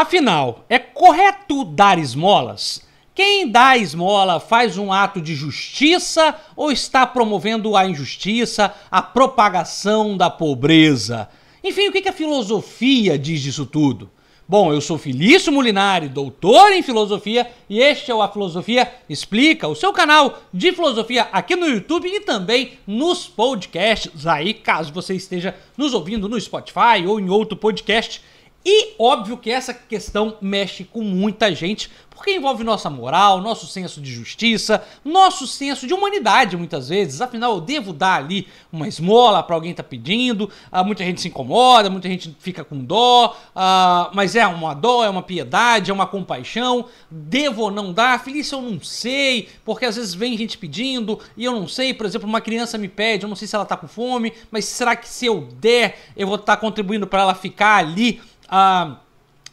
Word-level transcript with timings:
Afinal, 0.00 0.64
é 0.68 0.78
correto 0.78 1.64
dar 1.64 1.98
esmolas? 1.98 2.86
Quem 3.12 3.50
dá 3.50 3.76
esmola 3.76 4.38
faz 4.38 4.78
um 4.78 4.92
ato 4.92 5.20
de 5.20 5.34
justiça 5.34 6.36
ou 6.54 6.70
está 6.70 7.04
promovendo 7.04 7.76
a 7.76 7.84
injustiça, 7.84 8.72
a 8.92 9.02
propagação 9.02 10.16
da 10.16 10.30
pobreza? 10.30 11.28
Enfim, 11.64 11.88
o 11.88 11.92
que 11.92 12.08
a 12.08 12.12
filosofia 12.12 13.18
diz 13.18 13.40
disso 13.40 13.66
tudo? 13.66 14.08
Bom, 14.46 14.72
eu 14.72 14.80
sou 14.80 14.96
Felício 14.96 15.52
Molinari, 15.52 16.08
doutor 16.08 16.70
em 16.70 16.82
filosofia, 16.82 17.50
e 17.68 17.80
este 17.80 18.12
é 18.12 18.14
o 18.14 18.22
A 18.22 18.28
Filosofia 18.28 18.88
Explica, 19.10 19.66
o 19.66 19.74
seu 19.74 19.92
canal 19.92 20.44
de 20.54 20.70
filosofia 20.70 21.26
aqui 21.32 21.56
no 21.56 21.66
YouTube 21.66 22.06
e 22.06 22.20
também 22.20 22.78
nos 22.86 23.26
podcasts 23.26 24.28
aí, 24.28 24.54
caso 24.54 24.92
você 24.92 25.16
esteja 25.16 25.56
nos 25.76 25.92
ouvindo 25.92 26.28
no 26.28 26.40
Spotify 26.40 27.04
ou 27.04 27.18
em 27.18 27.28
outro 27.28 27.56
podcast. 27.56 28.22
E 28.64 28.94
óbvio 28.98 29.38
que 29.38 29.50
essa 29.50 29.72
questão 29.72 30.36
mexe 30.40 30.84
com 30.84 31.02
muita 31.02 31.54
gente, 31.54 31.90
porque 32.18 32.32
envolve 32.32 32.64
nossa 32.64 32.90
moral, 32.90 33.40
nosso 33.40 33.68
senso 33.68 34.00
de 34.00 34.12
justiça, 34.12 34.84
nosso 35.04 35.46
senso 35.46 35.86
de 35.86 35.94
humanidade 35.94 36.56
muitas 36.56 36.88
vezes. 36.88 37.20
Afinal, 37.20 37.54
eu 37.54 37.60
devo 37.60 37.92
dar 37.92 38.16
ali 38.16 38.48
uma 38.72 38.88
esmola 38.88 39.40
para 39.40 39.54
alguém 39.54 39.72
tá 39.72 39.84
pedindo, 39.84 40.50
ah, 40.72 40.82
muita 40.82 41.04
gente 41.04 41.20
se 41.20 41.28
incomoda, 41.28 41.88
muita 41.88 42.08
gente 42.08 42.36
fica 42.40 42.64
com 42.64 42.84
dó, 42.84 43.36
ah, 43.54 44.10
mas 44.12 44.34
é 44.34 44.44
uma 44.48 44.74
dó, 44.74 45.04
é 45.04 45.08
uma 45.08 45.22
piedade, 45.22 45.92
é 45.92 45.94
uma 45.94 46.08
compaixão. 46.08 46.86
Devo 47.08 47.62
ou 47.62 47.70
não 47.70 47.92
dar? 47.92 48.22
Felício, 48.24 48.58
eu 48.58 48.62
não 48.62 48.80
sei, 48.82 49.48
porque 49.64 49.84
às 49.84 49.94
vezes 49.94 50.12
vem 50.12 50.36
gente 50.36 50.58
pedindo 50.58 51.20
e 51.36 51.44
eu 51.44 51.52
não 51.52 51.68
sei. 51.68 51.94
Por 51.94 52.04
exemplo, 52.04 52.28
uma 52.28 52.40
criança 52.40 52.76
me 52.76 52.88
pede, 52.88 53.22
eu 53.22 53.28
não 53.28 53.36
sei 53.36 53.46
se 53.46 53.54
ela 53.54 53.64
tá 53.64 53.76
com 53.76 53.86
fome, 53.86 54.32
mas 54.50 54.64
será 54.64 54.96
que 54.96 55.08
se 55.08 55.24
eu 55.24 55.48
der, 55.60 56.00
eu 56.16 56.26
vou 56.26 56.34
estar 56.34 56.56
tá 56.56 56.60
contribuindo 56.60 57.06
para 57.06 57.22
ela 57.22 57.34
ficar 57.34 57.76
ali? 57.76 58.20
Ah, 58.48 58.96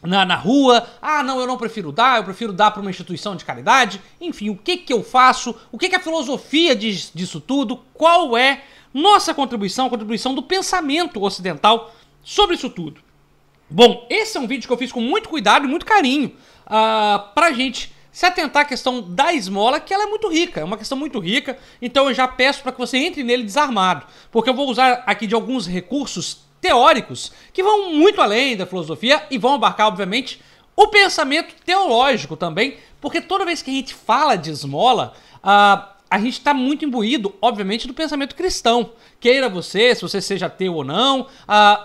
na, 0.02 0.24
na 0.24 0.36
rua, 0.36 0.86
ah, 1.02 1.22
não, 1.22 1.40
eu 1.40 1.46
não 1.46 1.56
prefiro 1.56 1.90
dar, 1.90 2.18
eu 2.18 2.24
prefiro 2.24 2.52
dar 2.52 2.70
para 2.70 2.80
uma 2.80 2.90
instituição 2.90 3.34
de 3.34 3.44
caridade. 3.44 4.00
Enfim, 4.20 4.50
o 4.50 4.56
que 4.56 4.76
que 4.76 4.92
eu 4.92 5.02
faço? 5.02 5.54
O 5.72 5.78
que 5.78 5.88
que 5.88 5.96
a 5.96 6.00
filosofia 6.00 6.74
diz 6.74 7.10
disso 7.14 7.40
tudo? 7.40 7.82
Qual 7.92 8.36
é 8.36 8.62
nossa 8.94 9.34
contribuição, 9.34 9.86
a 9.86 9.90
contribuição 9.90 10.34
do 10.34 10.42
pensamento 10.42 11.22
ocidental 11.22 11.94
sobre 12.22 12.54
isso 12.54 12.70
tudo? 12.70 13.00
Bom, 13.68 14.06
esse 14.08 14.36
é 14.36 14.40
um 14.40 14.46
vídeo 14.46 14.66
que 14.66 14.72
eu 14.72 14.78
fiz 14.78 14.92
com 14.92 15.00
muito 15.00 15.28
cuidado 15.28 15.64
e 15.64 15.68
muito 15.68 15.84
carinho 15.84 16.28
uh, 16.66 17.34
pra 17.34 17.52
gente 17.52 17.92
se 18.12 18.24
atentar 18.24 18.62
à 18.62 18.64
questão 18.64 19.02
da 19.02 19.34
esmola, 19.34 19.78
que 19.78 19.92
ela 19.92 20.04
é 20.04 20.06
muito 20.06 20.28
rica, 20.28 20.60
é 20.60 20.64
uma 20.64 20.78
questão 20.78 20.96
muito 20.96 21.18
rica, 21.18 21.58
então 21.82 22.08
eu 22.08 22.14
já 22.14 22.26
peço 22.26 22.62
para 22.62 22.72
que 22.72 22.78
você 22.78 22.96
entre 22.96 23.22
nele 23.22 23.42
desarmado, 23.42 24.06
porque 24.30 24.48
eu 24.48 24.54
vou 24.54 24.70
usar 24.70 25.02
aqui 25.04 25.26
de 25.26 25.34
alguns 25.34 25.66
recursos 25.66 26.45
teóricos 26.60 27.32
que 27.52 27.62
vão 27.62 27.92
muito 27.92 28.20
além 28.20 28.56
da 28.56 28.66
filosofia 28.66 29.24
e 29.30 29.38
vão 29.38 29.54
abarcar, 29.54 29.86
obviamente, 29.86 30.40
o 30.74 30.88
pensamento 30.88 31.54
teológico 31.64 32.36
também, 32.36 32.76
porque 33.00 33.20
toda 33.20 33.44
vez 33.44 33.62
que 33.62 33.70
a 33.70 33.74
gente 33.74 33.94
fala 33.94 34.36
de 34.36 34.50
esmola, 34.50 35.14
uh, 35.38 35.95
a 36.08 36.18
gente 36.18 36.34
está 36.34 36.54
muito 36.54 36.84
imbuído, 36.84 37.34
obviamente, 37.42 37.88
do 37.88 37.94
pensamento 37.94 38.36
cristão. 38.36 38.90
Queira 39.18 39.48
você, 39.48 39.92
se 39.92 40.02
você 40.02 40.20
seja 40.20 40.46
ateu 40.46 40.74
ou 40.74 40.84
não, 40.84 41.22
uh, 41.22 41.26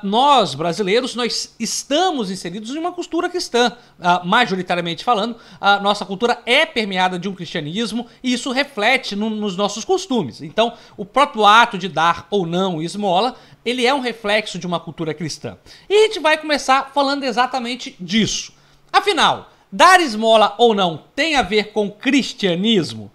nós, 0.03 0.53
brasileiros, 0.53 1.15
nós 1.15 1.55
estamos 1.59 2.29
inseridos 2.29 2.69
em 2.75 2.77
uma 2.77 2.91
cultura 2.91 3.27
cristã. 3.29 3.75
Uh, 3.99 4.25
majoritariamente 4.25 5.03
falando, 5.03 5.37
a 5.59 5.79
nossa 5.79 6.05
cultura 6.05 6.39
é 6.45 6.67
permeada 6.67 7.17
de 7.17 7.27
um 7.27 7.33
cristianismo 7.33 8.05
e 8.21 8.33
isso 8.33 8.51
reflete 8.51 9.15
no, 9.15 9.29
nos 9.29 9.57
nossos 9.57 9.83
costumes. 9.83 10.41
Então, 10.41 10.73
o 10.95 11.03
próprio 11.03 11.43
ato 11.43 11.77
de 11.77 11.87
dar 11.87 12.27
ou 12.29 12.45
não 12.45 12.79
esmola, 12.79 13.35
ele 13.65 13.87
é 13.87 13.93
um 13.93 14.01
reflexo 14.01 14.59
de 14.59 14.67
uma 14.67 14.79
cultura 14.79 15.15
cristã. 15.15 15.57
E 15.89 15.95
a 15.95 16.07
gente 16.07 16.19
vai 16.19 16.37
começar 16.37 16.91
falando 16.93 17.23
exatamente 17.23 17.95
disso. 17.99 18.53
Afinal, 18.93 19.49
dar 19.71 19.99
esmola 19.99 20.53
ou 20.59 20.75
não 20.75 21.05
tem 21.15 21.35
a 21.35 21.41
ver 21.41 21.71
com 21.71 21.89
cristianismo? 21.89 23.11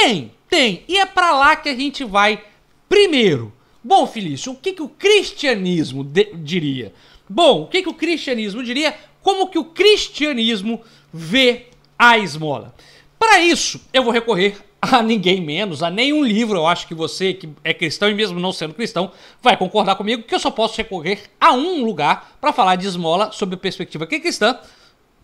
Tem, 0.00 0.30
tem. 0.48 0.84
E 0.86 0.96
é 0.96 1.04
para 1.04 1.32
lá 1.32 1.56
que 1.56 1.68
a 1.68 1.74
gente 1.74 2.04
vai 2.04 2.44
primeiro. 2.88 3.52
Bom, 3.82 4.06
Felício, 4.06 4.52
o 4.52 4.54
que, 4.54 4.72
que 4.72 4.82
o 4.82 4.88
cristianismo 4.88 6.04
diria? 6.04 6.92
Bom, 7.28 7.62
o 7.62 7.66
que, 7.66 7.82
que 7.82 7.88
o 7.88 7.94
cristianismo 7.94 8.62
diria? 8.62 8.94
Como 9.20 9.48
que 9.48 9.58
o 9.58 9.64
cristianismo 9.64 10.80
vê 11.12 11.66
a 11.98 12.16
esmola? 12.16 12.74
Para 13.18 13.40
isso, 13.40 13.80
eu 13.92 14.04
vou 14.04 14.12
recorrer 14.12 14.56
a 14.80 15.02
ninguém 15.02 15.40
menos, 15.40 15.82
a 15.82 15.90
nenhum 15.90 16.24
livro. 16.24 16.58
Eu 16.58 16.66
acho 16.68 16.86
que 16.86 16.94
você, 16.94 17.34
que 17.34 17.48
é 17.64 17.74
cristão 17.74 18.08
e 18.08 18.14
mesmo 18.14 18.38
não 18.38 18.52
sendo 18.52 18.74
cristão, 18.74 19.10
vai 19.42 19.56
concordar 19.56 19.96
comigo 19.96 20.22
que 20.22 20.34
eu 20.34 20.38
só 20.38 20.50
posso 20.50 20.76
recorrer 20.76 21.22
a 21.40 21.52
um 21.52 21.84
lugar 21.84 22.36
para 22.40 22.52
falar 22.52 22.76
de 22.76 22.86
esmola 22.86 23.32
sob 23.32 23.56
a 23.56 23.58
perspectiva 23.58 24.06
cristã, 24.06 24.56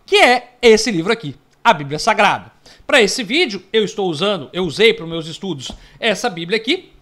que 0.05 0.17
é 0.17 0.57
esse 0.61 0.91
livro 0.91 1.13
aqui, 1.13 1.37
a 1.63 1.73
Bíblia 1.73 2.01
Sagrada. 2.01 2.54
Para 2.87 3.01
esse 3.01 3.23
vídeo, 3.23 3.63
eu 3.73 3.83
estou 3.83 4.11
usando, 4.11 4.51
eu 4.53 4.65
usei 4.65 4.93
para 4.93 5.05
os 5.05 5.11
meus 5.11 5.27
estudos 5.27 5.73
essa 5.99 6.29
Bíblia 6.29 6.59
aqui, 6.59 6.93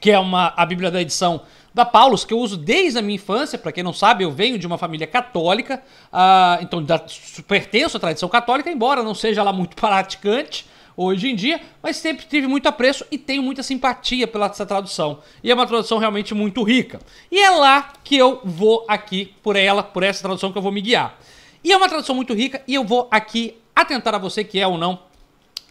que 0.00 0.10
é 0.10 0.18
uma, 0.18 0.54
a 0.56 0.64
Bíblia 0.64 0.90
da 0.90 1.00
edição 1.02 1.42
da 1.74 1.84
Paulus, 1.84 2.24
que 2.24 2.32
eu 2.32 2.38
uso 2.38 2.56
desde 2.56 2.98
a 2.98 3.02
minha 3.02 3.16
infância. 3.16 3.58
Para 3.58 3.72
quem 3.72 3.82
não 3.82 3.92
sabe, 3.92 4.24
eu 4.24 4.30
venho 4.30 4.56
de 4.56 4.66
uma 4.66 4.78
família 4.78 5.06
católica, 5.06 5.82
uh, 6.12 6.62
então 6.62 6.82
da, 6.82 7.04
pertenço 7.46 7.96
à 7.96 8.00
tradição 8.00 8.28
católica, 8.28 8.70
embora 8.70 9.02
não 9.02 9.14
seja 9.14 9.42
lá 9.42 9.52
muito 9.52 9.74
praticante 9.76 10.64
hoje 10.96 11.28
em 11.28 11.34
dia, 11.34 11.60
mas 11.82 11.96
sempre 11.96 12.24
tive 12.24 12.46
muito 12.46 12.66
apreço 12.68 13.04
e 13.10 13.18
tenho 13.18 13.42
muita 13.42 13.62
simpatia 13.62 14.26
pela 14.28 14.46
essa 14.46 14.64
tradução. 14.64 15.18
E 15.42 15.50
é 15.50 15.54
uma 15.54 15.66
tradução 15.66 15.98
realmente 15.98 16.34
muito 16.34 16.62
rica. 16.62 17.00
E 17.30 17.38
é 17.38 17.50
lá 17.50 17.92
que 18.02 18.16
eu 18.16 18.40
vou 18.44 18.86
aqui 18.88 19.34
por 19.42 19.56
ela, 19.56 19.82
por 19.82 20.02
essa 20.04 20.22
tradução 20.22 20.52
que 20.52 20.56
eu 20.56 20.62
vou 20.62 20.72
me 20.72 20.80
guiar. 20.80 21.18
E 21.62 21.72
é 21.72 21.76
uma 21.76 21.88
tradução 21.88 22.14
muito 22.14 22.32
rica 22.32 22.62
e 22.66 22.74
eu 22.74 22.84
vou 22.84 23.08
aqui 23.10 23.56
atentar 23.74 24.14
a 24.14 24.18
você 24.18 24.42
que 24.42 24.58
é 24.58 24.66
ou 24.66 24.78
não, 24.78 25.00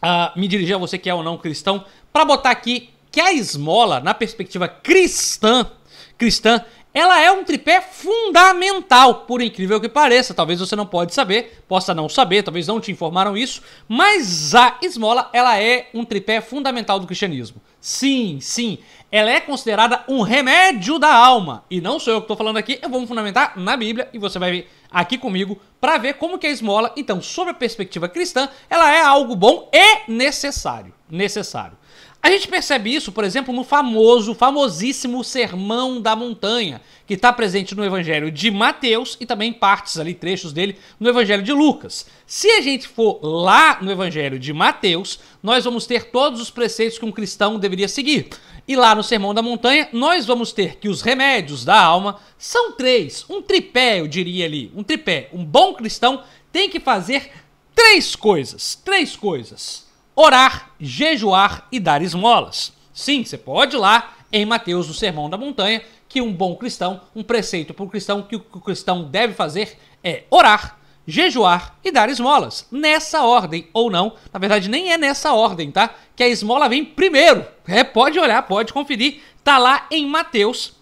uh, 0.03 0.39
me 0.39 0.47
dirigir 0.47 0.75
a 0.75 0.79
você 0.79 0.97
que 0.97 1.09
é 1.09 1.13
ou 1.13 1.23
não 1.23 1.38
cristão, 1.38 1.85
para 2.11 2.25
botar 2.25 2.51
aqui 2.51 2.89
que 3.11 3.22
a 3.22 3.31
esmola, 3.31 4.00
na 4.00 4.13
perspectiva 4.13 4.67
cristã, 4.67 5.69
cristã, 6.17 6.63
ela 6.94 7.19
é 7.19 7.29
um 7.29 7.44
tripé 7.44 7.81
fundamental, 7.81 9.25
por 9.25 9.41
incrível 9.41 9.81
que 9.81 9.89
pareça. 9.89 10.34
Talvez 10.34 10.61
você 10.61 10.78
não 10.78 10.85
pode 10.85 11.13
saber, 11.13 11.61
possa 11.67 11.94
não 11.94 12.07
saber, 12.07 12.41
talvez 12.41 12.67
não 12.67 12.79
te 12.79 12.89
informaram 12.89 13.35
isso, 13.35 13.61
mas 13.85 14.55
a 14.55 14.78
esmola, 14.81 15.29
ela 15.34 15.59
é 15.59 15.89
um 15.94 16.05
tripé 16.05 16.39
fundamental 16.39 16.97
do 16.97 17.05
cristianismo. 17.05 17.61
Sim, 17.85 18.40
sim, 18.41 18.79
ela 19.12 19.29
é 19.29 19.40
considerada 19.40 20.03
um 20.07 20.23
remédio 20.23 20.97
da 20.97 21.13
alma. 21.13 21.63
E 21.69 21.79
não 21.79 22.00
sou 22.00 22.13
eu 22.13 22.19
que 22.19 22.23
estou 22.23 22.35
falando 22.35 22.57
aqui, 22.57 22.79
eu 22.81 22.90
vou 22.90 23.00
me 23.00 23.06
fundamentar 23.06 23.53
na 23.59 23.78
Bíblia 23.78 24.09
e 24.12 24.18
você 24.18 24.40
vai 24.40 24.50
ver 24.50 24.72
aqui 24.90 25.19
comigo 25.19 25.62
para 25.79 26.00
ver 26.00 26.16
como 26.16 26.40
que 26.40 26.47
a 26.47 26.50
esmola, 26.50 26.91
então, 26.97 27.22
sob 27.22 27.51
a 27.51 27.53
perspectiva 27.53 28.09
cristã, 28.09 28.50
ela 28.72 28.91
é 28.91 29.03
algo 29.03 29.35
bom 29.35 29.69
e 29.72 30.12
necessário. 30.12 30.91
Necessário. 31.07 31.78
A 32.25 32.29
gente 32.31 32.47
percebe 32.47 32.91
isso, 32.91 33.11
por 33.11 33.23
exemplo, 33.23 33.53
no 33.53 33.63
famoso, 33.63 34.33
famosíssimo 34.33 35.23
Sermão 35.23 36.01
da 36.01 36.15
Montanha, 36.15 36.81
que 37.05 37.13
está 37.13 37.31
presente 37.31 37.75
no 37.75 37.85
Evangelho 37.85 38.31
de 38.31 38.49
Mateus 38.49 39.15
e 39.19 39.27
também 39.27 39.53
partes 39.53 39.99
ali, 39.99 40.15
trechos 40.15 40.51
dele, 40.51 40.75
no 40.99 41.07
Evangelho 41.07 41.43
de 41.43 41.53
Lucas. 41.53 42.07
Se 42.25 42.49
a 42.49 42.61
gente 42.61 42.87
for 42.87 43.19
lá 43.21 43.77
no 43.79 43.91
Evangelho 43.91 44.39
de 44.39 44.51
Mateus, 44.51 45.19
nós 45.43 45.65
vamos 45.65 45.85
ter 45.85 46.05
todos 46.05 46.41
os 46.41 46.49
preceitos 46.49 46.97
que 46.97 47.05
um 47.05 47.11
cristão 47.11 47.59
deveria 47.59 47.87
seguir. 47.87 48.29
E 48.67 48.75
lá 48.75 48.95
no 48.95 49.03
Sermão 49.03 49.31
da 49.31 49.43
Montanha, 49.43 49.87
nós 49.93 50.25
vamos 50.25 50.51
ter 50.51 50.77
que 50.77 50.89
os 50.89 51.03
remédios 51.03 51.63
da 51.63 51.79
alma 51.79 52.19
são 52.39 52.71
três, 52.71 53.23
um 53.29 53.39
tripé, 53.39 53.99
eu 53.99 54.07
diria 54.07 54.45
ali, 54.45 54.71
um 54.75 54.81
tripé. 54.81 55.29
Um 55.31 55.45
bom 55.45 55.75
cristão 55.75 56.23
tem 56.51 56.71
que 56.71 56.79
fazer 56.79 57.29
três 57.75 58.15
coisas, 58.15 58.73
três 58.83 59.15
coisas 59.15 59.84
orar, 60.15 60.71
jejuar 60.79 61.67
e 61.71 61.79
dar 61.79 62.01
esmolas. 62.01 62.73
Sim, 62.93 63.23
você 63.23 63.37
pode 63.37 63.75
ir 63.75 63.79
lá 63.79 64.13
em 64.31 64.45
Mateus, 64.45 64.87
no 64.87 64.93
Sermão 64.93 65.29
da 65.29 65.37
Montanha, 65.37 65.81
que 66.07 66.21
um 66.21 66.31
bom 66.31 66.55
cristão, 66.55 67.01
um 67.15 67.23
preceito 67.23 67.73
para 67.73 67.83
o 67.83 67.89
cristão, 67.89 68.21
que 68.21 68.35
o 68.35 68.39
cristão 68.39 69.03
deve 69.03 69.33
fazer 69.33 69.77
é 70.03 70.23
orar, 70.29 70.79
jejuar 71.05 71.78
e 71.84 71.91
dar 71.91 72.09
esmolas. 72.09 72.66
Nessa 72.72 73.23
ordem, 73.23 73.67
ou 73.73 73.90
não, 73.91 74.13
na 74.31 74.40
verdade 74.40 74.69
nem 74.69 74.93
é 74.93 74.97
nessa 74.97 75.34
ordem, 75.34 75.72
tá? 75.72 75.93
Que 76.16 76.23
a 76.23 76.29
esmola 76.29 76.69
vem 76.69 76.85
primeiro. 76.85 77.45
É, 77.67 77.84
pode 77.84 78.17
olhar, 78.17 78.41
pode 78.43 78.72
conferir. 78.72 79.22
Tá 79.43 79.57
lá 79.57 79.87
em 79.91 80.05
Mateus 80.07 80.73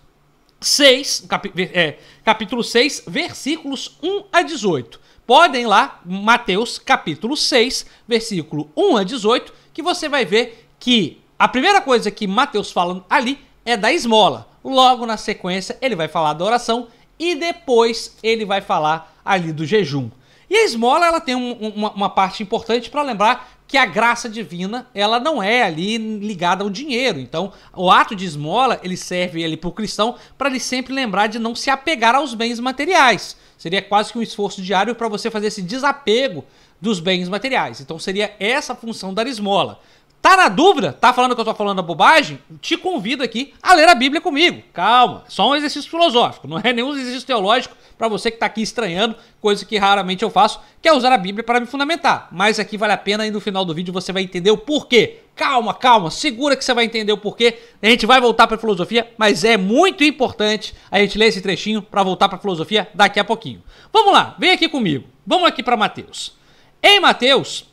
6, 0.61 1.25
cap, 1.27 1.51
é, 1.57 1.97
capítulo 2.23 2.63
6, 2.63 3.03
versículos 3.07 3.97
1 4.03 4.25
a 4.31 4.41
18 4.43 5.02
podem 5.25 5.65
lá, 5.65 5.99
Mateus 6.05 6.77
capítulo 6.77 7.35
6, 7.35 7.85
versículo 8.07 8.69
1 8.75 8.97
a 8.97 9.03
18, 9.03 9.53
que 9.73 9.81
você 9.81 10.07
vai 10.09 10.25
ver 10.25 10.67
que 10.79 11.21
a 11.37 11.47
primeira 11.47 11.81
coisa 11.81 12.11
que 12.11 12.27
Mateus 12.27 12.71
fala 12.71 13.05
ali 13.09 13.39
é 13.65 13.75
da 13.75 13.91
esmola. 13.91 14.47
Logo 14.63 15.05
na 15.05 15.17
sequência, 15.17 15.77
ele 15.81 15.95
vai 15.95 16.07
falar 16.07 16.33
da 16.33 16.45
oração 16.45 16.87
e 17.19 17.35
depois 17.35 18.17
ele 18.21 18.45
vai 18.45 18.61
falar 18.61 19.15
ali 19.23 19.51
do 19.51 19.65
jejum. 19.65 20.09
E 20.49 20.55
a 20.55 20.65
esmola 20.65 21.05
ela 21.05 21.19
tem 21.19 21.35
um, 21.35 21.53
uma, 21.53 21.91
uma 21.91 22.09
parte 22.09 22.43
importante 22.43 22.89
para 22.89 23.01
lembrar 23.01 23.52
que 23.73 23.77
a 23.79 23.87
graça 23.87 24.29
divina, 24.29 24.85
ela 24.93 25.19
não 25.19 25.41
é 25.41 25.63
ali 25.63 25.97
ligada 25.97 26.63
ao 26.63 26.69
dinheiro. 26.69 27.19
Então, 27.19 27.51
o 27.75 27.89
ato 27.89 28.15
de 28.15 28.23
esmola, 28.23 28.79
ele 28.83 28.95
serve 28.95 29.43
ali 29.43 29.57
para 29.57 29.67
o 29.67 29.71
cristão 29.71 30.13
para 30.37 30.47
ele 30.47 30.59
sempre 30.59 30.93
lembrar 30.93 31.25
de 31.25 31.39
não 31.39 31.55
se 31.55 31.71
apegar 31.71 32.13
aos 32.13 32.35
bens 32.35 32.59
materiais. 32.59 33.35
Seria 33.57 33.81
quase 33.81 34.11
que 34.11 34.19
um 34.19 34.21
esforço 34.21 34.61
diário 34.61 34.93
para 34.93 35.07
você 35.07 35.31
fazer 35.31 35.47
esse 35.47 35.63
desapego 35.63 36.45
dos 36.79 36.99
bens 36.99 37.27
materiais. 37.27 37.81
Então, 37.81 37.97
seria 37.97 38.35
essa 38.39 38.73
a 38.73 38.75
função 38.75 39.11
da 39.11 39.23
esmola. 39.23 39.79
Tá 40.23 40.37
na 40.37 40.47
dúvida? 40.47 40.93
Tá 40.93 41.11
falando 41.11 41.35
que 41.35 41.41
eu 41.41 41.43
tô 41.43 41.53
falando 41.53 41.83
bobagem? 41.83 42.39
Te 42.61 42.77
convido 42.77 43.21
aqui 43.21 43.53
a 43.61 43.73
ler 43.73 43.89
a 43.89 43.93
Bíblia 43.93 44.21
comigo. 44.21 44.63
Calma, 44.71 45.25
só 45.27 45.49
um 45.49 45.53
exercício 45.53 45.91
filosófico, 45.91 46.47
não 46.47 46.57
é 46.63 46.71
nenhum 46.71 46.93
exercício 46.93 47.27
teológico 47.27 47.75
para 47.97 48.07
você 48.07 48.31
que 48.31 48.37
tá 48.37 48.45
aqui 48.45 48.61
estranhando, 48.61 49.17
coisa 49.41 49.65
que 49.65 49.77
raramente 49.77 50.23
eu 50.23 50.29
faço, 50.29 50.61
que 50.81 50.87
é 50.87 50.93
usar 50.93 51.11
a 51.11 51.17
Bíblia 51.17 51.43
para 51.43 51.59
me 51.59 51.65
fundamentar. 51.65 52.29
Mas 52.31 52.57
aqui 52.57 52.77
vale 52.77 52.93
a 52.93 52.97
pena 52.97 53.27
e 53.27 53.31
no 53.31 53.41
final 53.41 53.65
do 53.65 53.73
vídeo 53.73 53.93
você 53.93 54.13
vai 54.13 54.23
entender 54.23 54.49
o 54.49 54.57
porquê. 54.57 55.19
Calma, 55.35 55.73
calma, 55.73 56.09
segura 56.09 56.55
que 56.55 56.63
você 56.63 56.73
vai 56.73 56.85
entender 56.85 57.11
o 57.11 57.17
porquê. 57.17 57.59
A 57.81 57.87
gente 57.87 58.05
vai 58.05 58.21
voltar 58.21 58.47
para 58.47 58.57
filosofia, 58.57 59.11
mas 59.17 59.43
é 59.43 59.57
muito 59.57 60.05
importante 60.05 60.73
a 60.89 60.99
gente 60.99 61.17
ler 61.17 61.25
esse 61.25 61.41
trechinho 61.41 61.81
para 61.81 62.01
voltar 62.01 62.29
para 62.29 62.37
filosofia 62.37 62.87
daqui 62.93 63.19
a 63.19 63.25
pouquinho. 63.25 63.61
Vamos 63.91 64.13
lá, 64.13 64.37
vem 64.39 64.51
aqui 64.51 64.69
comigo. 64.69 65.03
Vamos 65.27 65.49
aqui 65.49 65.61
para 65.61 65.75
Mateus. 65.75 66.37
Em 66.81 67.01
Mateus, 67.01 67.65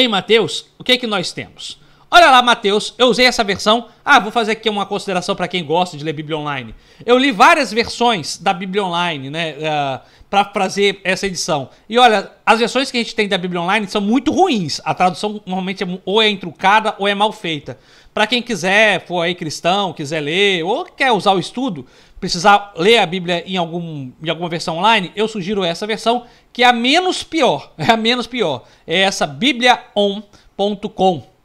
em 0.00 0.08
Mateus, 0.08 0.66
o 0.78 0.84
que 0.84 0.92
é 0.92 0.96
que 0.98 1.06
nós 1.06 1.32
temos? 1.32 1.78
Olha 2.08 2.30
lá, 2.30 2.40
Mateus, 2.40 2.94
eu 2.98 3.08
usei 3.08 3.26
essa 3.26 3.42
versão. 3.42 3.88
Ah, 4.04 4.20
vou 4.20 4.30
fazer 4.30 4.52
aqui 4.52 4.70
uma 4.70 4.86
consideração 4.86 5.34
para 5.34 5.48
quem 5.48 5.64
gosta 5.64 5.96
de 5.96 6.04
ler 6.04 6.12
Bíblia 6.12 6.38
Online. 6.38 6.72
Eu 7.04 7.18
li 7.18 7.32
várias 7.32 7.72
versões 7.72 8.38
da 8.38 8.54
Bíblia 8.54 8.84
Online, 8.84 9.28
né, 9.28 9.54
uh, 9.54 9.66
ah, 9.66 10.02
para 10.30 10.44
fazer 10.44 11.00
essa 11.02 11.26
edição. 11.26 11.68
E 11.88 11.98
olha, 11.98 12.30
as 12.44 12.60
versões 12.60 12.92
que 12.92 12.96
a 12.96 13.02
gente 13.02 13.14
tem 13.14 13.28
da 13.28 13.36
Bíblia 13.36 13.60
Online 13.60 13.88
são 13.88 14.00
muito 14.00 14.30
ruins. 14.30 14.80
A 14.84 14.94
tradução 14.94 15.42
normalmente 15.44 15.82
é, 15.82 15.98
ou 16.04 16.22
é 16.22 16.30
entrucada 16.30 16.94
ou 16.96 17.08
é 17.08 17.14
mal 17.14 17.32
feita. 17.32 17.76
Para 18.14 18.28
quem 18.28 18.40
quiser, 18.40 19.04
for 19.04 19.22
aí 19.22 19.34
cristão, 19.34 19.92
quiser 19.92 20.20
ler 20.20 20.62
ou 20.62 20.84
quer 20.84 21.10
usar 21.10 21.32
o 21.32 21.40
estudo, 21.40 21.86
precisar 22.20 22.72
ler 22.76 22.98
a 22.98 23.06
Bíblia 23.06 23.42
em, 23.44 23.56
algum, 23.56 24.12
em 24.22 24.30
alguma 24.30 24.48
versão 24.48 24.78
online, 24.78 25.10
eu 25.16 25.26
sugiro 25.26 25.64
essa 25.64 25.88
versão, 25.88 26.24
que 26.52 26.62
é 26.62 26.66
a 26.66 26.72
menos 26.72 27.24
pior. 27.24 27.72
É 27.76 27.90
a 27.90 27.96
menos 27.96 28.28
pior. 28.28 28.62
É 28.86 29.00
essa 29.00 29.26
bibliaon.com. 29.26 31.35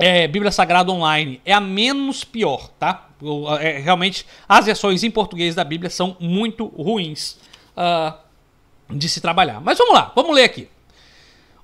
É, 0.00 0.26
Bíblia 0.26 0.50
Sagrada 0.50 0.90
Online. 0.90 1.40
É 1.44 1.52
a 1.52 1.60
menos 1.60 2.24
pior, 2.24 2.68
tá? 2.78 3.10
É, 3.60 3.78
realmente, 3.78 4.26
as 4.48 4.64
versões 4.64 5.04
em 5.04 5.10
português 5.10 5.54
da 5.54 5.62
Bíblia 5.62 5.90
são 5.90 6.16
muito 6.18 6.64
ruins 6.66 7.36
uh, 7.76 8.16
de 8.88 9.08
se 9.10 9.20
trabalhar. 9.20 9.60
Mas 9.60 9.76
vamos 9.76 9.92
lá, 9.92 10.10
vamos 10.16 10.34
ler 10.34 10.44
aqui. 10.44 10.68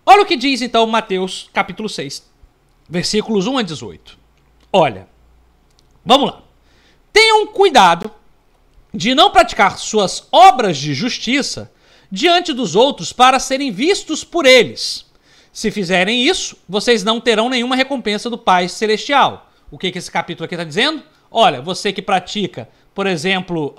Olha 0.04 0.22
o 0.22 0.26
que 0.26 0.36
diz 0.36 0.60
então 0.60 0.86
Mateus 0.86 1.48
capítulo 1.52 1.88
6, 1.88 2.30
versículos 2.88 3.46
1 3.46 3.58
a 3.58 3.62
18. 3.62 4.18
Olha, 4.70 5.08
vamos 6.04 6.30
lá. 6.30 6.42
Tenham 7.12 7.46
cuidado 7.46 8.12
de 8.92 9.14
não 9.14 9.30
praticar 9.30 9.78
suas 9.78 10.28
obras 10.30 10.76
de 10.76 10.92
justiça 10.92 11.72
diante 12.12 12.52
dos 12.52 12.76
outros 12.76 13.14
para 13.14 13.38
serem 13.38 13.72
vistos 13.72 14.22
por 14.22 14.44
eles. 14.44 15.06
Se 15.56 15.70
fizerem 15.70 16.23
isso, 16.23 16.55
vocês 16.69 17.03
não 17.03 17.19
terão 17.19 17.49
nenhuma 17.49 17.75
recompensa 17.75 18.29
do 18.29 18.37
Pai 18.37 18.69
Celestial. 18.69 19.50
O 19.70 19.79
que, 19.79 19.91
que 19.91 19.97
esse 19.97 20.11
capítulo 20.11 20.44
aqui 20.44 20.55
está 20.55 20.64
dizendo? 20.64 21.03
Olha, 21.31 21.62
você 21.62 21.94
que 21.94 22.03
pratica, 22.03 22.69
por 22.94 23.06
exemplo, 23.06 23.75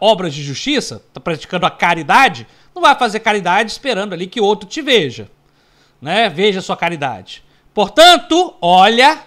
obras 0.00 0.32
de 0.32 0.40
justiça, 0.40 1.02
está 1.08 1.18
praticando 1.18 1.66
a 1.66 1.70
caridade, 1.70 2.46
não 2.72 2.80
vai 2.80 2.94
fazer 2.94 3.18
caridade 3.18 3.72
esperando 3.72 4.12
ali 4.12 4.28
que 4.28 4.40
outro 4.40 4.68
te 4.68 4.80
veja. 4.80 5.28
Né? 6.00 6.28
Veja 6.28 6.60
sua 6.60 6.76
caridade. 6.76 7.42
Portanto, 7.74 8.54
olha, 8.60 9.18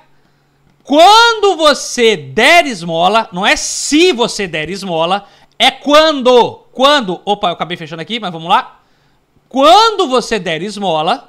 quando 0.84 1.57
você 1.57 2.16
der 2.16 2.66
esmola, 2.66 3.28
não 3.34 3.46
é 3.46 3.57
se 3.57 4.13
você 4.13 4.48
der 4.48 4.69
esmola, 4.69 5.28
é 5.60 5.69
quando. 5.69 6.66
Quando. 6.72 7.19
Opa, 7.25 7.50
eu 7.50 7.54
acabei 7.56 7.75
fechando 7.75 8.01
aqui, 8.01 8.22
mas 8.22 8.31
vamos 8.31 8.48
lá. 8.48 8.80
Quando 9.50 10.07
você 10.07 10.40
der 10.40 10.62
esmola, 10.62 11.28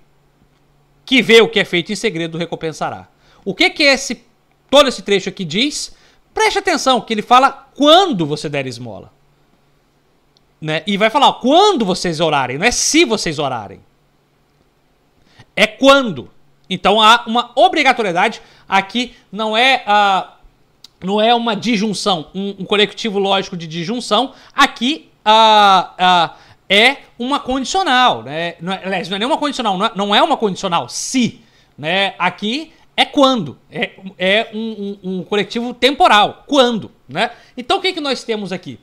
que 1.11 1.21
vê 1.21 1.41
o 1.41 1.49
que 1.49 1.59
é 1.59 1.65
feito 1.65 1.91
em 1.91 1.95
segredo, 1.95 2.37
recompensará. 2.37 3.05
O 3.43 3.53
que 3.53 3.69
que 3.69 3.83
esse 3.83 4.23
todo 4.69 4.87
esse 4.87 5.01
trecho 5.01 5.27
aqui 5.27 5.43
diz? 5.43 5.93
Preste 6.33 6.59
atenção 6.59 7.01
que 7.01 7.13
ele 7.13 7.21
fala 7.21 7.67
quando 7.75 8.25
você 8.25 8.47
der 8.47 8.65
esmola. 8.65 9.11
Né? 10.61 10.83
E 10.87 10.95
vai 10.95 11.09
falar 11.09 11.33
quando 11.33 11.83
vocês 11.83 12.21
orarem, 12.21 12.57
não 12.57 12.65
é 12.65 12.71
se 12.71 13.03
vocês 13.03 13.39
orarem. 13.39 13.81
É 15.53 15.67
quando. 15.67 16.31
Então 16.69 17.01
há 17.01 17.25
uma 17.27 17.51
obrigatoriedade 17.57 18.41
aqui, 18.65 19.13
não 19.29 19.57
é 19.57 19.83
uh, 19.85 20.31
não 21.03 21.19
é 21.19 21.35
uma 21.35 21.57
disjunção, 21.57 22.29
um, 22.33 22.55
um 22.59 22.63
coletivo 22.63 23.19
lógico 23.19 23.57
de 23.57 23.67
disjunção. 23.67 24.33
Aqui 24.55 25.09
uh, 25.25 25.91
uh, 25.91 26.35
é 26.71 26.99
uma 27.19 27.37
condicional, 27.37 28.23
né? 28.23 28.55
Não 28.61 28.71
é, 28.71 28.81
aliás, 28.85 29.09
não 29.09 29.17
é 29.17 29.19
nem 29.19 29.27
uma 29.27 29.37
condicional, 29.37 29.77
não 29.77 29.85
é, 29.85 29.91
não 29.93 30.15
é 30.15 30.23
uma 30.23 30.37
condicional, 30.37 30.87
se. 30.87 31.41
Né? 31.77 32.15
Aqui 32.17 32.71
é 32.95 33.03
quando. 33.03 33.57
É, 33.69 33.91
é 34.17 34.49
um, 34.53 34.97
um, 35.03 35.17
um, 35.17 35.23
coletivo 35.23 35.73
temporal. 35.73 36.45
Quando. 36.47 36.89
Né? 37.09 37.29
Então 37.57 37.79
o 37.79 37.81
que, 37.81 37.91
que 37.91 37.99
nós 37.99 38.23
temos 38.23 38.53
aqui? 38.53 38.79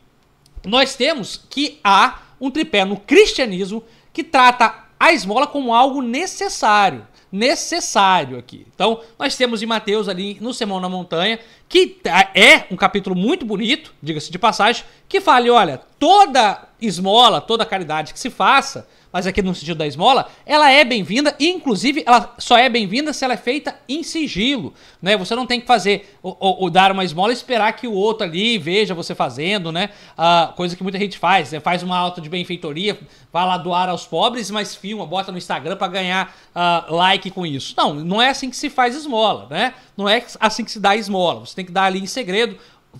Nós 0.67 0.94
temos 0.96 1.43
que 1.49 1.81
há 1.82 2.20
um 2.38 2.50
tripé 2.50 2.85
no 2.85 2.99
cristianismo 2.99 3.82
que 4.12 4.23
trata 4.23 4.84
a 5.00 5.12
esmola 5.14 5.46
como 5.46 5.75
algo 5.75 6.02
necessário 6.02 7.06
necessário 7.31 8.38
aqui. 8.38 8.67
Então, 8.75 9.02
nós 9.19 9.37
temos 9.37 9.62
em 9.62 9.67
Mateus 9.67 10.08
ali 10.08 10.38
no 10.41 10.55
Sermão 10.55 10.81
na 10.81 10.88
Montanha, 10.88 11.38
que 11.69 12.00
é 12.34 12.64
um 12.70 12.76
capítulo 12.76 13.14
muito 13.14 13.44
bonito, 13.44 13.94
diga-se 14.02 14.32
de 14.32 14.38
passagem, 14.38 14.82
que 15.06 15.20
fala, 15.20 15.50
olha, 15.52 15.79
toda 15.99 16.68
esmola, 16.81 17.41
toda 17.41 17.65
caridade 17.65 18.13
que 18.13 18.19
se 18.19 18.31
faça, 18.31 18.87
mas 19.13 19.27
aqui 19.27 19.41
no 19.43 19.55
sentido 19.55 19.79
da 19.79 19.87
esmola, 19.87 20.29
ela 20.45 20.71
é 20.71 20.85
bem-vinda 20.85 21.35
inclusive, 21.41 22.03
ela 22.07 22.35
só 22.39 22.59
é 22.59 22.69
bem-vinda 22.69 23.13
se 23.13 23.25
ela 23.25 23.35
é 23.35 23.39
feita 23.39 23.75
em 23.89 24.03
sigilo, 24.03 24.75
né? 25.01 25.17
Você 25.17 25.35
não 25.35 25.47
tem 25.47 25.61
que 25.61 25.67
fazer, 25.67 26.19
ou, 26.23 26.69
dar 26.69 26.93
uma 26.93 27.05
esmola 27.05 27.32
e 27.32 27.35
esperar 27.35 27.73
que 27.73 27.87
o 27.87 27.93
outro 27.93 28.25
ali 28.25 28.58
veja 28.58 28.94
você 28.94 29.15
fazendo, 29.15 29.73
né? 29.73 29.91
Uh, 30.13 30.53
coisa 30.55 30.77
que 30.77 30.82
muita 30.82 30.99
gente 30.99 31.19
faz, 31.19 31.53
né? 31.53 31.61
Faz 31.61 31.82
uma 31.82 31.97
alta 31.97 32.20
de 32.20 32.29
benfeitoria, 32.29 32.99
vai 33.32 33.47
lá 33.47 33.56
doar 33.56 33.89
aos 33.89 34.06
pobres, 34.06 34.51
mas 34.51 34.75
filma, 34.75 35.06
bota 35.06 35.32
no 35.32 35.39
Instagram 35.39 35.77
para 35.77 35.89
ganhar 35.89 36.35
uh, 36.55 36.94
like 36.94 37.31
com 37.31 37.47
isso. 37.47 37.75
Não, 37.77 37.94
não 37.94 38.20
é 38.20 38.29
assim 38.29 38.51
que 38.51 38.56
se 38.56 38.69
faz 38.69 38.94
esmola, 38.94 39.47
né? 39.51 39.75
Não 39.97 40.08
é 40.08 40.25
assim 40.39 40.65
que 40.65 40.70
se 40.70 40.81
dá 40.81 40.94
esmola. 40.94 41.41
Você 41.41 41.55
tem 41.55 41.65
que 41.65 41.73
dar 41.73 41.85
ali 41.85 41.99
em 41.99 42.06
segredo, 42.06 42.58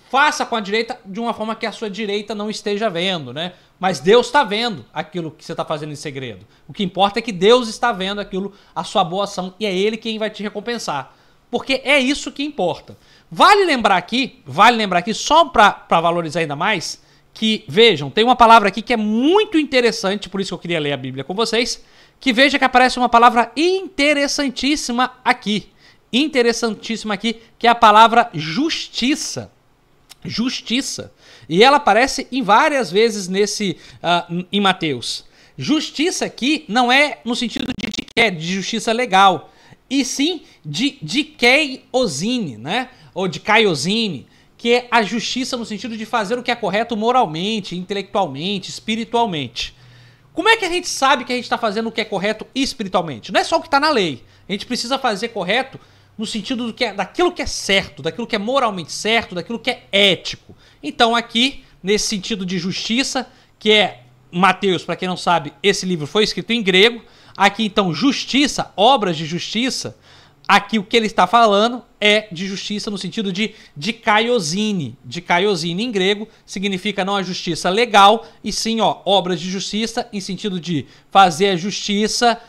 faça 0.09 0.45
com 0.45 0.55
a 0.55 0.59
direita 0.59 0.99
de 1.05 1.19
uma 1.19 1.33
forma 1.33 1.55
que 1.55 1.65
a 1.65 1.71
sua 1.71 1.89
direita 1.89 2.33
não 2.33 2.49
esteja 2.49 2.89
vendo, 2.89 3.33
né? 3.33 3.53
Mas 3.79 3.99
Deus 3.99 4.25
está 4.25 4.43
vendo 4.43 4.85
aquilo 4.93 5.31
que 5.31 5.43
você 5.43 5.53
está 5.53 5.63
fazendo 5.63 5.93
em 5.93 5.95
segredo. 5.95 6.45
O 6.67 6.73
que 6.73 6.83
importa 6.83 7.19
é 7.19 7.21
que 7.21 7.31
Deus 7.31 7.69
está 7.69 7.93
vendo 7.93 8.19
aquilo, 8.19 8.53
a 8.75 8.83
sua 8.83 9.03
boa 9.03 9.23
ação, 9.23 9.53
e 9.59 9.65
é 9.65 9.73
Ele 9.73 9.95
quem 9.95 10.19
vai 10.19 10.29
te 10.29 10.43
recompensar. 10.43 11.15
Porque 11.49 11.81
é 11.85 11.97
isso 11.97 12.31
que 12.31 12.43
importa. 12.43 12.97
Vale 13.31 13.63
lembrar 13.63 13.95
aqui, 13.95 14.41
vale 14.45 14.75
lembrar 14.75 14.99
aqui, 14.99 15.13
só 15.13 15.45
para 15.45 16.01
valorizar 16.01 16.41
ainda 16.41 16.55
mais, 16.55 17.01
que 17.33 17.63
vejam, 17.67 18.09
tem 18.09 18.23
uma 18.23 18.35
palavra 18.35 18.67
aqui 18.67 18.81
que 18.81 18.91
é 18.91 18.97
muito 18.97 19.57
interessante, 19.57 20.27
por 20.27 20.41
isso 20.41 20.49
que 20.49 20.55
eu 20.55 20.59
queria 20.59 20.79
ler 20.79 20.91
a 20.91 20.97
Bíblia 20.97 21.23
com 21.23 21.33
vocês, 21.33 21.81
que 22.19 22.33
veja 22.33 22.59
que 22.59 22.65
aparece 22.65 22.99
uma 22.99 23.07
palavra 23.07 23.51
interessantíssima 23.55 25.13
aqui. 25.23 25.71
Interessantíssima 26.11 27.13
aqui, 27.13 27.39
que 27.57 27.65
é 27.65 27.69
a 27.69 27.75
palavra 27.75 28.29
justiça 28.33 29.49
justiça. 30.23 31.11
E 31.49 31.63
ela 31.63 31.77
aparece 31.77 32.27
em 32.31 32.43
várias 32.43 32.91
vezes 32.91 33.27
nesse 33.27 33.75
uh, 33.95 34.45
em 34.51 34.61
Mateus. 34.61 35.25
Justiça 35.57 36.23
aqui 36.23 36.63
não 36.67 36.91
é 36.91 37.19
no 37.25 37.35
sentido 37.35 37.65
de 37.65 37.89
diké, 37.89 38.29
de 38.29 38.53
justiça 38.53 38.93
legal, 38.93 39.51
e 39.89 40.05
sim 40.05 40.43
de 40.63 40.99
dikeiosine, 41.01 42.57
né? 42.57 42.89
Ou 43.13 43.27
de 43.27 43.39
kaiosine, 43.39 44.27
que 44.55 44.73
é 44.73 44.87
a 44.91 45.01
justiça 45.01 45.57
no 45.57 45.65
sentido 45.65 45.97
de 45.97 46.05
fazer 46.05 46.37
o 46.37 46.43
que 46.43 46.51
é 46.51 46.55
correto 46.55 46.95
moralmente, 46.95 47.75
intelectualmente, 47.75 48.69
espiritualmente. 48.69 49.75
Como 50.33 50.47
é 50.47 50.55
que 50.55 50.63
a 50.63 50.69
gente 50.69 50.87
sabe 50.87 51.25
que 51.25 51.33
a 51.33 51.35
gente 51.35 51.45
está 51.45 51.57
fazendo 51.57 51.87
o 51.87 51.91
que 51.91 51.99
é 51.99 52.05
correto 52.05 52.45
espiritualmente? 52.53 53.31
Não 53.31 53.41
é 53.41 53.43
só 53.43 53.57
o 53.57 53.61
que 53.61 53.67
está 53.67 53.79
na 53.79 53.89
lei. 53.89 54.23
A 54.47 54.51
gente 54.51 54.65
precisa 54.65 54.99
fazer 54.99 55.29
correto 55.29 55.79
no 56.17 56.25
sentido 56.25 56.67
do 56.67 56.73
que 56.73 56.85
é, 56.85 56.93
daquilo 56.93 57.31
que 57.31 57.41
é 57.41 57.45
certo, 57.45 58.03
daquilo 58.03 58.27
que 58.27 58.35
é 58.35 58.39
moralmente 58.39 58.91
certo, 58.91 59.33
daquilo 59.33 59.59
que 59.59 59.71
é 59.71 59.83
ético. 59.91 60.55
Então 60.81 61.15
aqui, 61.15 61.63
nesse 61.81 62.07
sentido 62.07 62.45
de 62.45 62.57
justiça, 62.57 63.27
que 63.57 63.71
é 63.71 64.03
Mateus, 64.31 64.83
para 64.83 64.95
quem 64.95 65.07
não 65.07 65.17
sabe, 65.17 65.53
esse 65.61 65.85
livro 65.85 66.05
foi 66.05 66.23
escrito 66.23 66.51
em 66.51 66.61
grego. 66.61 67.01
Aqui 67.35 67.65
então 67.65 67.93
justiça, 67.93 68.71
obras 68.75 69.17
de 69.17 69.25
justiça, 69.25 69.95
Aqui 70.49 70.79
o 70.79 70.83
que 70.83 70.97
ele 70.97 71.05
está 71.05 71.27
falando 71.27 71.83
é 72.01 72.27
de 72.31 72.47
justiça 72.47 72.89
no 72.89 72.97
sentido 72.97 73.31
de 73.31 73.53
de 73.77 73.93
kaiosine. 73.93 74.97
De 75.05 75.21
kaiosine 75.21 75.83
em 75.83 75.91
grego 75.91 76.27
significa 76.43 77.05
não 77.05 77.15
a 77.15 77.21
justiça 77.21 77.69
legal, 77.69 78.25
e 78.43 78.51
sim 78.51 78.81
ó, 78.81 78.97
obras 79.05 79.39
de 79.39 79.47
justiça 79.47 80.09
em 80.11 80.19
sentido 80.19 80.59
de 80.59 80.87
fazer 81.11 81.49
a 81.49 81.55
justiça, 81.55 82.41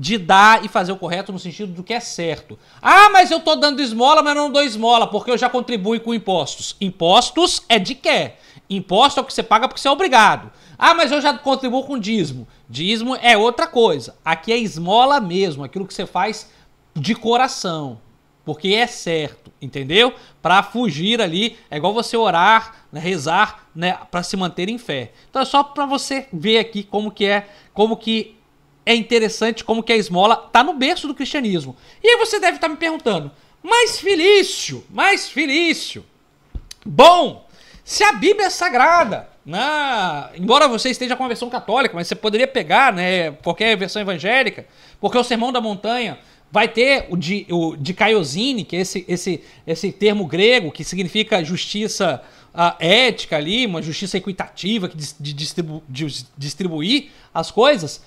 de 0.00 0.16
dar 0.16 0.64
e 0.64 0.68
fazer 0.68 0.92
o 0.92 0.96
correto 0.96 1.30
no 1.30 1.38
sentido 1.38 1.74
do 1.74 1.84
que 1.84 1.92
é 1.92 2.00
certo. 2.00 2.58
Ah, 2.80 3.10
mas 3.10 3.30
eu 3.30 3.36
estou 3.36 3.54
dando 3.54 3.82
esmola, 3.82 4.22
mas 4.22 4.34
não 4.34 4.50
dou 4.50 4.62
esmola, 4.62 5.06
porque 5.06 5.30
eu 5.30 5.36
já 5.36 5.46
contribuo 5.50 6.00
com 6.00 6.14
impostos. 6.14 6.74
Impostos 6.80 7.62
é 7.68 7.78
de 7.78 7.94
quê? 7.94 8.32
Imposto 8.70 9.20
é 9.20 9.22
o 9.22 9.26
que 9.26 9.34
você 9.34 9.42
paga 9.42 9.68
porque 9.68 9.78
você 9.78 9.88
é 9.88 9.90
obrigado. 9.90 10.50
Ah, 10.78 10.94
mas 10.94 11.12
eu 11.12 11.20
já 11.20 11.36
contribuo 11.36 11.84
com 11.84 11.98
dízimo. 11.98 12.48
Dízimo 12.66 13.14
é 13.16 13.36
outra 13.36 13.66
coisa. 13.66 14.16
Aqui 14.24 14.50
é 14.50 14.56
esmola 14.56 15.20
mesmo, 15.20 15.64
aquilo 15.64 15.86
que 15.86 15.92
você 15.92 16.06
faz 16.06 16.50
de 16.96 17.14
coração, 17.14 18.00
porque 18.42 18.68
é 18.68 18.86
certo, 18.86 19.52
entendeu? 19.60 20.14
Para 20.40 20.62
fugir 20.62 21.20
ali, 21.20 21.58
é 21.70 21.76
igual 21.76 21.92
você 21.92 22.16
orar, 22.16 22.86
né, 22.90 22.98
rezar, 22.98 23.68
né, 23.74 23.98
para 24.10 24.22
se 24.22 24.34
manter 24.34 24.70
em 24.70 24.78
fé. 24.78 25.12
Então 25.28 25.42
é 25.42 25.44
só 25.44 25.62
para 25.62 25.84
você 25.84 26.26
ver 26.32 26.58
aqui 26.58 26.82
como 26.82 27.10
que 27.10 27.26
é, 27.26 27.50
como 27.74 27.98
que 27.98 28.39
é 28.90 28.94
interessante, 28.94 29.64
como 29.64 29.82
que 29.82 29.92
a 29.92 29.96
esmola 29.96 30.36
tá 30.36 30.62
no 30.62 30.74
berço 30.74 31.06
do 31.06 31.14
cristianismo. 31.14 31.76
E 32.02 32.08
aí 32.08 32.18
você 32.18 32.38
deve 32.40 32.56
estar 32.56 32.68
tá 32.68 32.72
me 32.72 32.78
perguntando: 32.78 33.30
"Mas 33.62 33.98
Felício, 33.98 34.84
mas 34.90 35.28
Felício, 35.28 36.04
bom, 36.84 37.46
se 37.84 38.04
a 38.04 38.12
Bíblia 38.12 38.46
é 38.46 38.50
sagrada, 38.50 39.28
na, 39.44 40.30
embora 40.36 40.68
você 40.68 40.90
esteja 40.90 41.16
com 41.16 41.24
a 41.24 41.28
versão 41.28 41.48
católica, 41.48 41.94
mas 41.94 42.06
você 42.06 42.14
poderia 42.14 42.46
pegar, 42.46 42.92
né, 42.92 43.32
qualquer 43.42 43.76
versão 43.76 44.02
evangélica, 44.02 44.66
porque 45.00 45.16
o 45.16 45.24
Sermão 45.24 45.50
da 45.50 45.60
Montanha 45.60 46.18
Vai 46.52 46.66
ter 46.66 47.06
o 47.08 47.16
de, 47.16 47.46
o 47.48 47.76
de 47.76 47.94
Kaiosine, 47.94 48.64
que 48.64 48.74
é 48.74 48.80
esse, 48.80 49.04
esse, 49.06 49.40
esse 49.64 49.92
termo 49.92 50.26
grego 50.26 50.72
que 50.72 50.82
significa 50.82 51.44
justiça 51.44 52.20
uh, 52.52 52.74
ética 52.80 53.36
ali, 53.36 53.66
uma 53.66 53.80
justiça 53.80 54.16
equitativa 54.16 54.88
que 54.88 54.96
de 54.96 55.32
distribuir 56.36 57.10
as 57.32 57.52
coisas. 57.52 58.02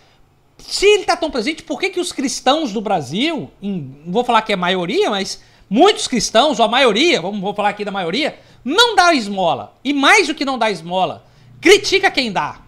Se 0.67 0.85
ele 0.85 1.01
está 1.01 1.17
tão 1.17 1.29
presente, 1.29 1.61
por 1.61 1.79
que, 1.79 1.89
que 1.89 1.99
os 1.99 2.11
cristãos 2.11 2.71
do 2.71 2.79
Brasil, 2.79 3.51
em, 3.61 3.95
não 4.05 4.13
vou 4.13 4.23
falar 4.23 4.41
que 4.41 4.53
é 4.53 4.55
maioria, 4.55 5.09
mas 5.09 5.41
muitos 5.69 6.07
cristãos, 6.07 6.59
ou 6.59 6.65
a 6.65 6.69
maioria, 6.69 7.21
vamos 7.21 7.41
vou 7.41 7.53
falar 7.53 7.69
aqui 7.69 7.83
da 7.83 7.91
maioria, 7.91 8.39
não 8.63 8.95
dá 8.95 9.13
esmola. 9.13 9.75
E 9.83 9.93
mais 9.93 10.27
do 10.27 10.35
que 10.35 10.45
não 10.45 10.57
dá 10.57 10.71
esmola, 10.71 11.25
critica 11.59 12.09
quem 12.09 12.31
dá. 12.31 12.61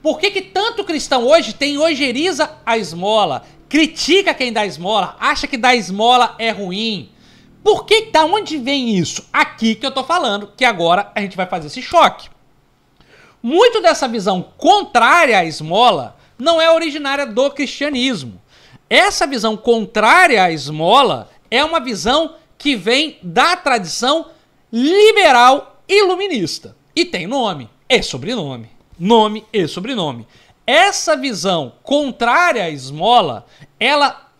Por 0.00 0.18
que, 0.18 0.30
que 0.30 0.40
tanto 0.40 0.84
cristão 0.84 1.26
hoje 1.26 1.52
tem 1.52 1.78
ojeriza 1.78 2.50
a 2.64 2.78
esmola, 2.78 3.42
critica 3.68 4.32
quem 4.32 4.52
dá 4.52 4.64
esmola, 4.64 5.16
acha 5.18 5.46
que 5.46 5.56
dar 5.56 5.74
esmola 5.74 6.36
é 6.38 6.50
ruim. 6.50 7.10
Por 7.62 7.84
que, 7.84 8.06
da 8.06 8.24
onde 8.24 8.56
vem 8.56 8.96
isso? 8.96 9.28
Aqui 9.32 9.74
que 9.74 9.84
eu 9.84 9.90
tô 9.90 10.04
falando, 10.04 10.52
que 10.56 10.64
agora 10.64 11.10
a 11.14 11.20
gente 11.20 11.36
vai 11.36 11.46
fazer 11.46 11.66
esse 11.66 11.82
choque. 11.82 12.30
Muito 13.42 13.82
dessa 13.82 14.06
visão 14.06 14.42
contrária 14.56 15.38
à 15.38 15.44
esmola 15.44 16.19
não 16.40 16.60
é 16.60 16.70
originária 16.70 17.26
do 17.26 17.50
cristianismo. 17.50 18.40
Essa 18.88 19.26
visão 19.26 19.56
contrária 19.56 20.42
à 20.42 20.50
esmola 20.50 21.30
é 21.50 21.64
uma 21.64 21.80
visão 21.80 22.34
que 22.58 22.74
vem 22.74 23.18
da 23.22 23.56
tradição 23.56 24.30
liberal 24.72 25.82
iluminista. 25.88 26.76
E 26.94 27.04
tem 27.04 27.26
nome 27.26 27.68
e 27.88 28.02
sobrenome. 28.02 28.68
Nome 28.98 29.44
e 29.52 29.66
sobrenome. 29.66 30.26
Essa 30.66 31.16
visão 31.16 31.74
contrária 31.82 32.64
à 32.64 32.70
esmola, 32.70 33.46
ela 33.78 34.30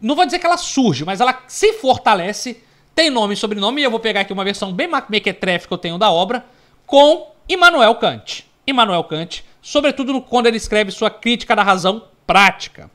não 0.00 0.14
vou 0.14 0.24
dizer 0.24 0.38
que 0.38 0.46
ela 0.46 0.56
surge, 0.56 1.04
mas 1.04 1.20
ela 1.20 1.42
se 1.46 1.74
fortalece, 1.74 2.62
tem 2.94 3.10
nome 3.10 3.34
e 3.34 3.36
sobrenome, 3.36 3.80
e 3.80 3.84
eu 3.84 3.90
vou 3.90 4.00
pegar 4.00 4.20
aqui 4.20 4.32
uma 4.32 4.44
versão 4.44 4.72
bem 4.72 4.88
mequetrefe 5.08 5.68
que 5.68 5.74
eu 5.74 5.78
tenho 5.78 5.98
da 5.98 6.10
obra, 6.10 6.44
com 6.86 7.32
Immanuel 7.48 7.94
Kant. 7.96 8.46
Immanuel 8.66 9.04
Kant, 9.04 9.44
sobretudo 9.62 10.20
quando 10.20 10.46
ele 10.46 10.56
escreve 10.56 10.90
sua 10.90 11.10
crítica 11.10 11.54
da 11.54 11.62
razão 11.62 12.04
prática. 12.26 12.90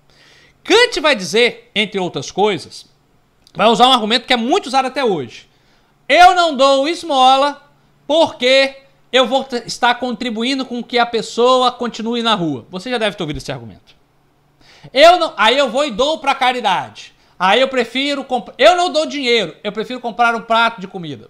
Kant 0.64 1.00
vai 1.00 1.16
dizer, 1.16 1.70
entre 1.76 2.00
outras 2.00 2.32
coisas, 2.32 2.90
vai 3.54 3.68
usar 3.68 3.88
um 3.88 3.94
argumento 3.94 4.26
que 4.26 4.34
é 4.34 4.38
muito 4.38 4.66
usado 4.66 4.88
até 4.88 5.04
hoje. 5.04 5.48
Eu 6.08 6.36
não 6.36 6.56
dou 6.56 6.88
esmola 6.88 7.70
porque 8.08 8.78
eu 9.12 9.26
vou 9.26 9.48
estar 9.66 9.96
contribuindo 9.96 10.66
com 10.66 10.84
que 10.84 11.00
a 11.00 11.06
pessoa 11.06 11.72
continue 11.72 12.22
na 12.22 12.36
rua. 12.36 12.66
Você 12.70 12.90
já 12.90 12.98
deve 12.98 13.16
ter 13.16 13.24
ouvido 13.24 13.38
esse 13.38 13.52
argumento. 13.52 13.96
Eu 14.94 15.18
não, 15.18 15.34
aí 15.38 15.58
eu 15.58 15.70
vou 15.70 15.86
e 15.86 15.92
dou 15.92 16.20
para 16.20 16.36
caridade. 16.36 17.14
Aí 17.40 17.62
eu 17.62 17.68
prefiro. 17.68 18.26
Eu 18.58 18.76
não 18.76 18.92
dou 18.92 19.06
dinheiro, 19.06 19.56
eu 19.64 19.72
prefiro 19.72 20.00
comprar 20.00 20.36
um 20.36 20.42
prato 20.42 20.82
de 20.82 20.88
comida. 20.88 21.30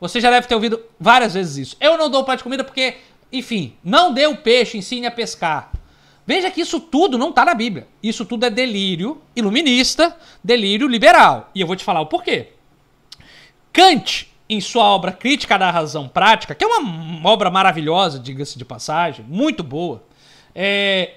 Você 0.00 0.20
já 0.20 0.30
deve 0.30 0.46
ter 0.46 0.54
ouvido 0.54 0.82
várias 0.98 1.34
vezes 1.34 1.68
isso. 1.68 1.76
Eu 1.80 1.96
não 1.96 2.10
dou 2.10 2.24
prato 2.24 2.38
de 2.38 2.44
comida 2.44 2.64
porque, 2.64 2.96
enfim, 3.34 3.74
não 3.82 4.12
dê 4.12 4.26
o 4.26 4.36
peixe, 4.36 4.78
ensine 4.78 5.06
a 5.06 5.10
pescar. 5.10 5.72
Veja 6.26 6.50
que 6.50 6.60
isso 6.60 6.80
tudo 6.80 7.18
não 7.18 7.30
está 7.30 7.44
na 7.44 7.54
Bíblia. 7.54 7.86
Isso 8.02 8.24
tudo 8.24 8.46
é 8.46 8.50
delírio 8.50 9.20
iluminista, 9.36 10.16
delírio 10.42 10.88
liberal. 10.88 11.50
E 11.54 11.60
eu 11.60 11.66
vou 11.66 11.76
te 11.76 11.84
falar 11.84 12.00
o 12.00 12.06
porquê. 12.06 12.52
Kant 13.72 14.32
em 14.48 14.60
sua 14.60 14.84
obra 14.84 15.12
Crítica 15.12 15.58
da 15.58 15.70
Razão 15.70 16.08
Prática, 16.08 16.54
que 16.54 16.64
é 16.64 16.66
uma 16.66 17.28
obra 17.28 17.50
maravilhosa, 17.50 18.18
diga-se 18.18 18.56
de 18.56 18.64
passagem, 18.64 19.24
muito 19.28 19.62
boa, 19.62 20.02
é, 20.54 21.14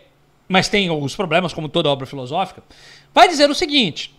mas 0.48 0.70
tem 0.70 0.88
alguns 0.88 1.16
problemas, 1.16 1.54
como 1.54 1.70
toda 1.70 1.90
obra 1.90 2.06
filosófica, 2.06 2.64
vai 3.14 3.28
dizer 3.28 3.50
o 3.50 3.56
seguinte: 3.56 4.16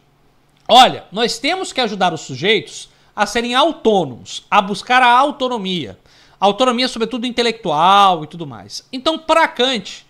olha, 0.69 1.05
nós 1.11 1.39
temos 1.39 1.73
que 1.73 1.81
ajudar 1.81 2.13
os 2.13 2.21
sujeitos 2.21 2.91
a 3.17 3.27
serem 3.27 3.55
autônomos, 3.55 4.47
a 4.51 4.63
buscar 4.63 5.03
a 5.03 5.11
autonomia. 5.11 5.99
Autonomia, 6.41 6.87
sobretudo 6.89 7.27
intelectual 7.27 8.25
e 8.25 8.27
tudo 8.27 8.47
mais. 8.47 8.87
Então, 8.93 9.19
para 9.19 9.47
Kant, 9.49 10.07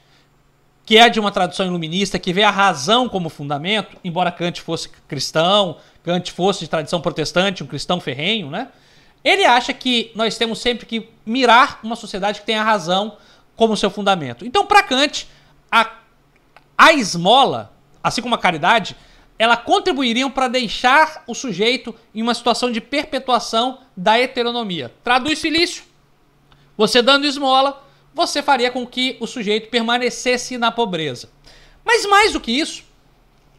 que 0.84 0.96
é 0.96 1.08
de 1.08 1.20
uma 1.20 1.30
tradução 1.30 1.66
iluminista, 1.66 2.18
que 2.18 2.32
vê 2.32 2.42
a 2.42 2.50
razão 2.50 3.08
como 3.08 3.28
fundamento, 3.28 3.96
embora 4.04 4.30
Kant 4.30 4.60
fosse 4.60 4.88
cristão, 5.06 5.76
Kant 6.02 6.32
fosse 6.32 6.60
de 6.60 6.68
tradição 6.68 7.00
protestante, 7.00 7.62
um 7.62 7.66
cristão 7.66 8.00
ferrenho, 8.00 8.50
né? 8.50 8.68
Ele 9.24 9.44
acha 9.44 9.72
que 9.72 10.12
nós 10.14 10.38
temos 10.38 10.60
sempre 10.60 10.86
que 10.86 11.08
mirar 11.26 11.80
uma 11.82 11.96
sociedade 11.96 12.40
que 12.40 12.46
tenha 12.46 12.60
a 12.60 12.64
razão 12.64 13.16
como 13.56 13.76
seu 13.76 13.90
fundamento. 13.90 14.46
Então, 14.46 14.64
para 14.64 14.82
Kant, 14.82 15.28
a, 15.70 15.90
a 16.76 16.92
esmola, 16.92 17.72
assim 18.02 18.22
como 18.22 18.34
a 18.34 18.38
caridade, 18.38 18.96
ela 19.38 19.56
contribuiriam 19.56 20.30
para 20.30 20.48
deixar 20.48 21.22
o 21.26 21.34
sujeito 21.34 21.94
em 22.14 22.22
uma 22.22 22.34
situação 22.34 22.72
de 22.72 22.80
perpetuação 22.80 23.78
da 23.96 24.18
heteronomia. 24.18 24.92
Traduz 25.04 25.40
Felício. 25.40 25.84
Você 26.78 27.02
dando 27.02 27.26
esmola, 27.26 27.84
você 28.14 28.40
faria 28.40 28.70
com 28.70 28.86
que 28.86 29.16
o 29.18 29.26
sujeito 29.26 29.68
permanecesse 29.68 30.56
na 30.56 30.70
pobreza. 30.70 31.28
Mas 31.84 32.06
mais 32.06 32.32
do 32.32 32.40
que 32.40 32.52
isso, 32.52 32.84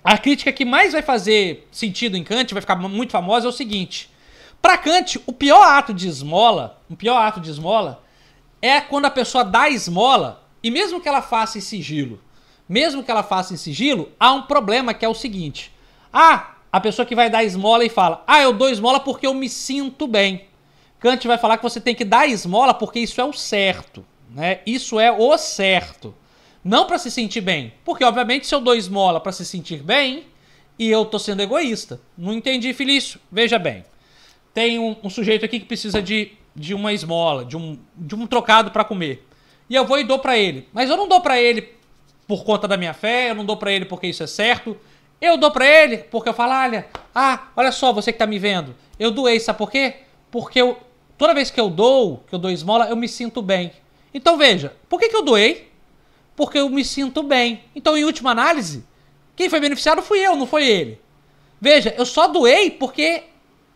a 0.02 0.18
crítica 0.18 0.54
que 0.54 0.64
mais 0.64 0.94
vai 0.94 1.02
fazer 1.02 1.68
sentido 1.70 2.16
em 2.16 2.24
Kant, 2.24 2.54
vai 2.54 2.62
ficar 2.62 2.78
muito 2.78 3.12
famosa, 3.12 3.46
é 3.46 3.50
o 3.50 3.52
seguinte: 3.52 4.10
para 4.62 4.78
Kant, 4.78 5.22
o 5.28 5.34
pior 5.34 5.62
ato 5.62 5.94
de 5.94 6.08
esmola, 6.08 6.82
o 6.90 6.96
pior 6.96 7.18
ato 7.18 7.42
de 7.42 7.50
esmola 7.50 8.02
é 8.62 8.80
quando 8.80 9.06
a 9.06 9.12
pessoa 9.12 9.44
dá 9.44 9.70
esmola 9.70 10.42
e 10.64 10.72
mesmo 10.72 11.02
que 11.02 11.10
ela 11.10 11.22
faça 11.22 11.58
em 11.58 11.62
sigilo, 11.62 12.22
mesmo 12.70 13.04
que 13.04 13.12
ela 13.12 13.24
faça 13.24 13.54
em 13.54 13.58
sigilo, 13.58 14.14
há 14.18 14.32
um 14.32 14.44
problema 14.44 14.94
que 14.94 15.04
é 15.04 15.10
o 15.10 15.14
seguinte: 15.14 15.74
ah, 16.14 16.56
a 16.72 16.80
pessoa 16.80 17.06
que 17.06 17.16
vai 17.16 17.30
dar 17.30 17.44
esmola 17.44 17.84
e 17.84 17.90
fala: 17.90 18.24
"Ah, 18.26 18.40
eu 18.40 18.54
dou 18.54 18.70
esmola 18.70 19.02
porque 19.02 19.28
eu 19.28 19.34
me 19.34 19.50
sinto 19.50 20.08
bem". 20.08 20.48
Kant 21.00 21.26
vai 21.28 21.38
falar 21.38 21.58
que 21.58 21.64
você 21.64 21.80
tem 21.80 21.96
que 21.96 22.06
dar 22.06 22.28
esmola 22.28 22.74
porque 22.74 23.00
isso 23.00 23.20
é 23.22 23.24
o 23.24 23.34
certo, 23.34 24.06
né? 24.30 24.60
Isso 24.66 25.00
é 25.00 25.12
o 25.12 25.38
certo. 25.38 26.14
Não 26.64 26.86
para 26.86 26.98
se 26.98 27.10
sentir 27.10 27.42
bem, 27.42 27.74
porque 27.86 28.04
obviamente 28.04 28.46
se 28.46 28.54
eu 28.54 28.60
dou 28.60 28.76
esmola 28.76 29.20
para 29.20 29.32
se 29.32 29.46
sentir 29.46 29.82
bem, 29.82 30.28
e 30.78 30.90
eu 30.90 31.06
tô 31.06 31.20
sendo 31.20 31.42
egoísta. 31.42 32.00
Não 32.18 32.34
entendi, 32.34 32.74
Felício. 32.74 33.20
Veja 33.32 33.60
bem 33.60 33.84
tem 34.54 34.80
um, 34.80 34.96
um, 35.04 35.10
sujeito 35.10 35.46
aqui 35.46 35.60
que 35.60 35.66
precisa 35.66 36.02
de, 36.02 36.34
de 36.56 36.74
uma 36.74 36.92
esmola, 36.92 37.46
de 37.46 37.56
um, 37.56 37.80
de 37.96 38.16
um 38.16 38.28
trocado 38.28 38.72
para 38.72 38.84
comer. 38.84 39.26
E 39.70 39.76
eu 39.76 39.86
vou 39.86 40.00
e 40.00 40.04
dou 40.04 40.20
para 40.20 40.38
ele. 40.38 40.68
Mas 40.74 40.90
eu 40.90 40.98
não 40.98 41.08
dou 41.08 41.22
para 41.22 41.40
ele 41.40 41.76
por 42.28 42.44
conta 42.44 42.68
da 42.68 42.78
minha 42.78 42.94
fé, 42.94 43.30
eu 43.30 43.36
não 43.36 43.46
dou 43.46 43.58
para 43.58 43.72
ele 43.72 43.86
porque 43.86 44.08
isso 44.08 44.24
é 44.24 44.28
certo. 44.28 44.78
Eu 45.22 45.38
dou 45.38 45.52
para 45.52 45.66
ele 45.66 46.00
porque 46.00 46.30
eu 46.30 46.34
falo, 46.34 46.54
olha, 46.54 46.88
ah, 47.14 47.48
olha 47.56 47.72
só, 47.72 47.94
você 47.94 48.12
que 48.12 48.20
tá 48.20 48.28
me 48.28 48.40
vendo. 48.40 48.76
Eu 49.00 49.12
doei, 49.12 49.40
sabe 49.40 49.58
por 49.58 49.70
quê? 49.70 49.96
Porque 50.32 50.60
eu, 50.60 50.78
toda 51.20 51.34
vez 51.34 51.52
que 51.52 51.60
eu 51.60 51.70
dou, 51.70 52.24
que 52.28 52.34
eu 52.34 52.40
dou 52.40 52.50
esmola, 52.50 52.88
eu 52.88 52.96
me 52.96 53.08
sinto 53.08 53.42
bem. 53.42 53.74
Então 54.14 54.38
veja, 54.38 54.74
por 54.88 55.00
que, 55.00 55.10
que 55.10 55.16
eu 55.16 55.22
doei? 55.22 55.70
Porque 56.36 56.58
eu 56.58 56.70
me 56.70 56.84
sinto 56.84 57.22
bem. 57.22 57.66
Então, 57.76 57.98
em 57.98 58.06
última 58.06 58.32
análise, 58.32 58.86
quem 59.36 59.50
foi 59.50 59.60
beneficiado 59.60 60.02
fui 60.02 60.20
eu, 60.20 60.38
não 60.38 60.48
foi 60.48 60.66
ele. 60.66 61.00
Veja, 61.60 61.94
eu 61.98 62.06
só 62.06 62.28
doei 62.28 62.72
porque 62.72 63.24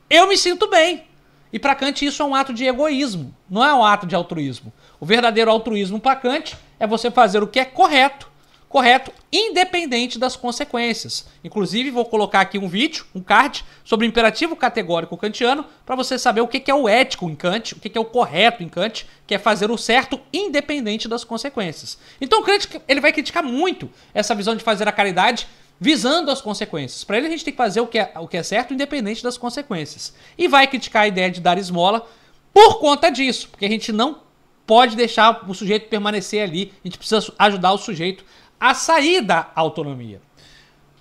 eu 0.09 0.25
me 0.27 0.37
sinto 0.37 0.67
bem. 0.69 1.03
E 1.51 1.59
para 1.59 1.75
Kant 1.75 2.03
isso 2.03 2.23
é 2.23 2.25
um 2.25 2.33
ato 2.33 2.53
de 2.53 2.65
egoísmo, 2.65 3.35
não 3.47 3.63
é 3.63 3.73
um 3.73 3.85
ato 3.85 4.07
de 4.07 4.15
altruísmo. 4.15 4.73
O 4.99 5.05
verdadeiro 5.05 5.51
altruísmo 5.51 5.99
para 5.99 6.15
Kant 6.15 6.55
é 6.79 6.87
você 6.87 7.11
fazer 7.11 7.43
o 7.43 7.47
que 7.47 7.59
é 7.59 7.65
correto, 7.65 8.31
correto, 8.73 9.13
independente 9.31 10.17
das 10.17 10.35
consequências. 10.35 11.27
Inclusive, 11.43 11.91
vou 11.91 12.05
colocar 12.05 12.41
aqui 12.41 12.57
um 12.57 12.67
vídeo, 12.67 13.05
um 13.13 13.21
card, 13.21 13.63
sobre 13.85 14.07
o 14.07 14.09
imperativo 14.09 14.55
categórico 14.55 15.15
kantiano, 15.15 15.63
para 15.85 15.95
você 15.95 16.17
saber 16.17 16.41
o 16.41 16.47
que 16.47 16.71
é 16.71 16.73
o 16.73 16.89
ético 16.89 17.29
em 17.29 17.35
Kant, 17.35 17.75
o 17.75 17.79
que 17.79 17.95
é 17.95 18.01
o 18.01 18.05
correto 18.05 18.63
em 18.63 18.67
Kant, 18.67 19.05
que 19.27 19.35
é 19.35 19.37
fazer 19.37 19.69
o 19.69 19.77
certo 19.77 20.19
independente 20.33 21.07
das 21.07 21.23
consequências. 21.23 21.99
Então, 22.19 22.41
Kant 22.41 22.67
ele 22.87 22.99
vai 22.99 23.13
criticar 23.13 23.43
muito 23.43 23.87
essa 24.11 24.33
visão 24.33 24.55
de 24.55 24.63
fazer 24.63 24.87
a 24.87 24.91
caridade 24.91 25.47
visando 25.79 26.31
as 26.31 26.41
consequências. 26.41 27.03
Para 27.03 27.17
ele, 27.17 27.27
a 27.27 27.29
gente 27.29 27.45
tem 27.45 27.53
que 27.53 27.57
fazer 27.57 27.79
o 27.79 27.85
que, 27.85 27.99
é, 27.99 28.11
o 28.15 28.27
que 28.27 28.37
é 28.37 28.41
certo 28.41 28.73
independente 28.73 29.21
das 29.21 29.37
consequências. 29.37 30.15
E 30.35 30.47
vai 30.47 30.65
criticar 30.65 31.03
a 31.03 31.07
ideia 31.07 31.29
de 31.29 31.39
dar 31.39 31.59
esmola 31.59 32.09
por 32.51 32.79
conta 32.79 33.11
disso, 33.11 33.49
porque 33.49 33.65
a 33.65 33.69
gente 33.69 33.91
não 33.91 34.23
pode 34.65 34.95
deixar 34.95 35.47
o 35.47 35.53
sujeito 35.53 35.89
permanecer 35.89 36.41
ali. 36.41 36.73
A 36.83 36.87
gente 36.87 36.97
precisa 36.97 37.31
ajudar 37.37 37.73
o 37.73 37.77
sujeito 37.77 38.25
a 38.59 38.73
sair 38.73 39.21
da 39.21 39.51
autonomia. 39.55 40.21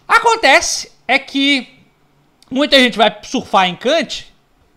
Acontece 0.06 0.92
é 1.06 1.18
que 1.18 1.68
muita 2.50 2.78
gente 2.78 2.99
vai 2.99 3.16
surfar 3.23 3.68
em 3.68 3.76
Kant, 3.76 4.32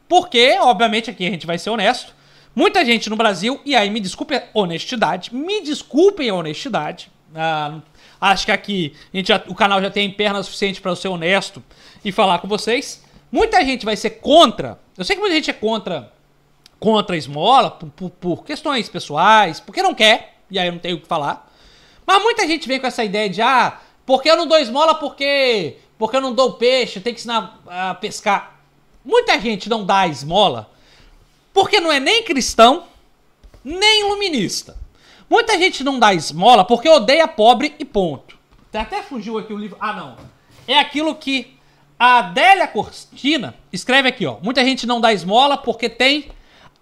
porque, 0.08 0.58
obviamente, 0.60 1.10
aqui 1.10 1.25
a 1.25 1.29
gente 1.29 1.48
vai 1.48 1.58
ser 1.58 1.70
honesto, 1.70 2.13
muita 2.55 2.86
gente 2.86 3.10
no 3.10 3.15
Brasil, 3.15 3.60
e 3.65 3.75
aí 3.75 3.89
me 3.89 4.00
desculpe 4.00 4.36
a 4.36 4.48
honestidade, 4.53 5.34
me 5.34 5.62
desculpem 5.62 6.29
a 6.29 6.36
honestidade, 6.36 7.12
ah, 7.34 7.79
acho 8.22 8.46
que 8.46 8.51
aqui 8.51 8.96
gente 9.13 9.27
já, 9.27 9.44
o 9.48 9.55
canal 9.55 9.82
já 9.82 9.89
tem 9.89 10.10
perna 10.10 10.41
suficiente 10.41 10.79
para 10.79 10.91
eu 10.91 10.96
ser 10.96 11.10
honesto 11.10 11.62
e 12.03 12.12
falar 12.12 12.39
com 12.39 12.48
vocês. 12.48 13.03
Muita 13.29 13.63
gente 13.65 13.84
vai 13.84 13.98
ser 13.98 14.12
contra, 14.12 14.79
eu 14.98 15.03
sei 15.03 15.15
que 15.15 15.22
muita 15.22 15.36
gente 15.36 15.50
é 15.50 15.53
contra 15.53 16.13
contra 16.79 17.15
a 17.15 17.17
esmola 17.17 17.72
por, 17.72 17.89
por, 17.89 18.10
por, 18.12 18.44
questões 18.44 18.88
pessoais, 18.88 19.60
porque 19.60 19.82
não 19.82 19.96
quer, 19.96 20.38
e 20.51 20.60
aí 20.60 20.67
eu 20.67 20.74
não 20.74 20.79
tenho 20.79 20.98
o 20.98 21.01
que 21.01 21.08
falar. 21.08 21.45
Mas 22.05 22.21
muita 22.21 22.47
gente 22.47 22.67
vem 22.67 22.79
com 22.79 22.88
essa 22.88 23.03
ideia 23.03 23.29
de, 23.29 23.41
ah, 23.41 23.79
porque 24.05 24.29
eu 24.29 24.38
não 24.38 24.47
dou 24.47 24.57
esmola 24.57 24.95
porque, 24.95 25.77
porque 25.97 26.15
eu 26.15 26.21
não 26.21 26.33
dou 26.33 26.53
peixe, 26.53 27.00
tem 27.00 27.13
que 27.13 27.19
ensinar 27.19 27.59
a 27.67 27.95
pescar. 27.95 28.59
Muita 29.03 29.39
gente 29.39 29.69
não 29.69 29.85
dá 29.85 30.07
esmola 30.07 30.69
porque 31.53 31.79
não 31.79 31.91
é 31.91 32.00
nem 32.00 32.24
cristão, 32.24 32.83
nem 33.63 34.01
iluminista. 34.01 34.77
Muita 35.29 35.57
gente 35.57 35.83
não 35.83 35.97
dá 35.97 36.13
esmola 36.13 36.63
porque 36.63 36.88
odeia 36.89 37.27
pobre 37.27 37.74
e 37.79 37.85
ponto. 37.85 38.38
Até 38.74 39.01
fugiu 39.01 39.38
aqui 39.38 39.53
o 39.53 39.57
livro. 39.57 39.77
Ah, 39.79 39.93
não. 39.93 40.17
É 40.67 40.77
aquilo 40.77 41.15
que 41.15 41.55
a 41.97 42.19
Adélia 42.19 42.67
Cortina 42.67 43.55
escreve 43.71 44.09
aqui, 44.09 44.25
ó. 44.25 44.38
Muita 44.41 44.63
gente 44.63 44.85
não 44.85 45.00
dá 45.00 45.13
esmola 45.13 45.57
porque 45.57 45.88
tem 45.88 46.29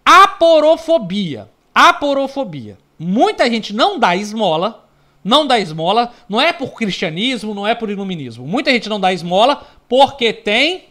Aporofobia. 0.04 1.50
Aporofobia. 1.74 2.78
Muita 3.00 3.50
gente 3.50 3.74
não 3.74 3.98
dá 4.00 4.16
esmola, 4.16 4.83
não 5.24 5.48
dá 5.48 5.60
esmola, 5.60 6.12
não 6.28 6.42
é 6.42 6.52
por 6.52 6.74
cristianismo, 6.74 7.54
não 7.54 7.66
é 7.66 7.74
por 7.74 7.90
iluminismo. 7.90 8.46
Muita 8.46 8.72
gente 8.72 8.90
não 8.90 9.00
dá 9.00 9.14
esmola 9.14 9.66
porque 9.88 10.34
tem 10.34 10.86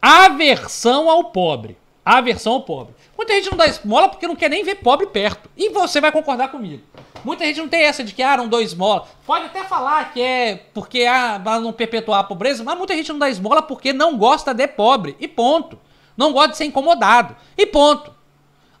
aversão 0.00 1.10
ao 1.10 1.24
pobre. 1.24 1.76
Aversão 2.04 2.54
ao 2.54 2.62
pobre. 2.62 2.94
Muita 3.16 3.34
gente 3.34 3.50
não 3.50 3.58
dá 3.58 3.66
esmola 3.66 4.08
porque 4.08 4.28
não 4.28 4.36
quer 4.36 4.48
nem 4.48 4.64
ver 4.64 4.76
pobre 4.76 5.06
perto. 5.08 5.50
E 5.56 5.70
você 5.70 6.00
vai 6.00 6.12
concordar 6.12 6.48
comigo. 6.48 6.82
Muita 7.24 7.44
gente 7.44 7.58
não 7.58 7.68
tem 7.68 7.82
essa 7.82 8.04
de 8.04 8.14
que, 8.14 8.22
ah, 8.22 8.36
não 8.36 8.48
dou 8.48 8.62
esmola. 8.62 9.06
Pode 9.26 9.46
até 9.46 9.64
falar 9.64 10.12
que 10.12 10.22
é 10.22 10.62
porque, 10.72 11.02
ah, 11.02 11.40
para 11.42 11.60
não 11.60 11.72
perpetuar 11.72 12.20
a 12.20 12.24
pobreza, 12.24 12.62
mas 12.62 12.78
muita 12.78 12.94
gente 12.94 13.10
não 13.10 13.18
dá 13.18 13.28
esmola 13.28 13.60
porque 13.60 13.92
não 13.92 14.16
gosta 14.16 14.54
de 14.54 14.66
pobre. 14.68 15.16
E 15.18 15.26
ponto. 15.26 15.78
Não 16.16 16.32
gosta 16.32 16.52
de 16.52 16.56
ser 16.58 16.64
incomodado. 16.64 17.36
E 17.56 17.66
ponto. 17.66 18.14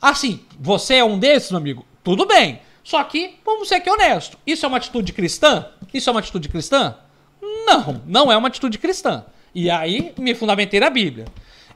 Assim, 0.00 0.40
você 0.58 0.96
é 0.96 1.04
um 1.04 1.18
desses, 1.18 1.50
meu 1.50 1.58
amigo? 1.58 1.84
Tudo 2.04 2.24
bem. 2.24 2.60
Só 2.88 3.04
que, 3.04 3.34
vamos 3.44 3.68
ser 3.68 3.74
aqui 3.74 3.90
honesto. 3.90 4.38
Isso 4.46 4.64
é 4.64 4.68
uma 4.68 4.78
atitude 4.78 5.12
cristã? 5.12 5.66
Isso 5.92 6.08
é 6.08 6.10
uma 6.10 6.20
atitude 6.20 6.48
cristã? 6.48 6.96
Não, 7.66 8.00
não 8.06 8.32
é 8.32 8.36
uma 8.38 8.48
atitude 8.48 8.78
cristã. 8.78 9.26
E 9.54 9.68
aí 9.68 10.14
me 10.16 10.34
fundamentei 10.34 10.80
na 10.80 10.88
Bíblia. 10.88 11.26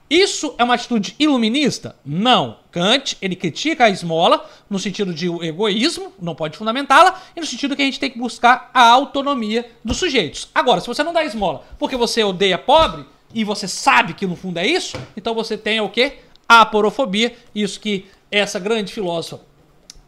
Isso 0.08 0.54
é 0.56 0.64
uma 0.64 0.72
atitude 0.72 1.14
iluminista? 1.18 1.94
Não. 2.02 2.60
Kant, 2.70 3.18
ele 3.20 3.36
critica 3.36 3.84
a 3.84 3.90
esmola 3.90 4.48
no 4.70 4.78
sentido 4.78 5.12
de 5.12 5.26
egoísmo, 5.44 6.14
não 6.18 6.34
pode 6.34 6.56
fundamentá-la, 6.56 7.20
e 7.36 7.40
no 7.40 7.46
sentido 7.46 7.76
que 7.76 7.82
a 7.82 7.84
gente 7.84 8.00
tem 8.00 8.08
que 8.08 8.18
buscar 8.18 8.70
a 8.72 8.88
autonomia 8.88 9.70
dos 9.84 9.98
sujeitos. 9.98 10.48
Agora, 10.54 10.80
se 10.80 10.86
você 10.86 11.02
não 11.02 11.12
dá 11.12 11.22
esmola 11.22 11.62
porque 11.78 11.94
você 11.94 12.24
odeia 12.24 12.56
pobre, 12.56 13.04
e 13.34 13.44
você 13.44 13.68
sabe 13.68 14.14
que 14.14 14.26
no 14.26 14.34
fundo 14.34 14.56
é 14.56 14.66
isso, 14.66 14.96
então 15.14 15.34
você 15.34 15.58
tem 15.58 15.78
o 15.78 15.90
quê? 15.90 16.20
a 16.52 16.60
aporofobia, 16.60 17.34
isso 17.54 17.80
que 17.80 18.06
essa 18.30 18.58
grande 18.58 18.92
filósofa, 18.92 19.42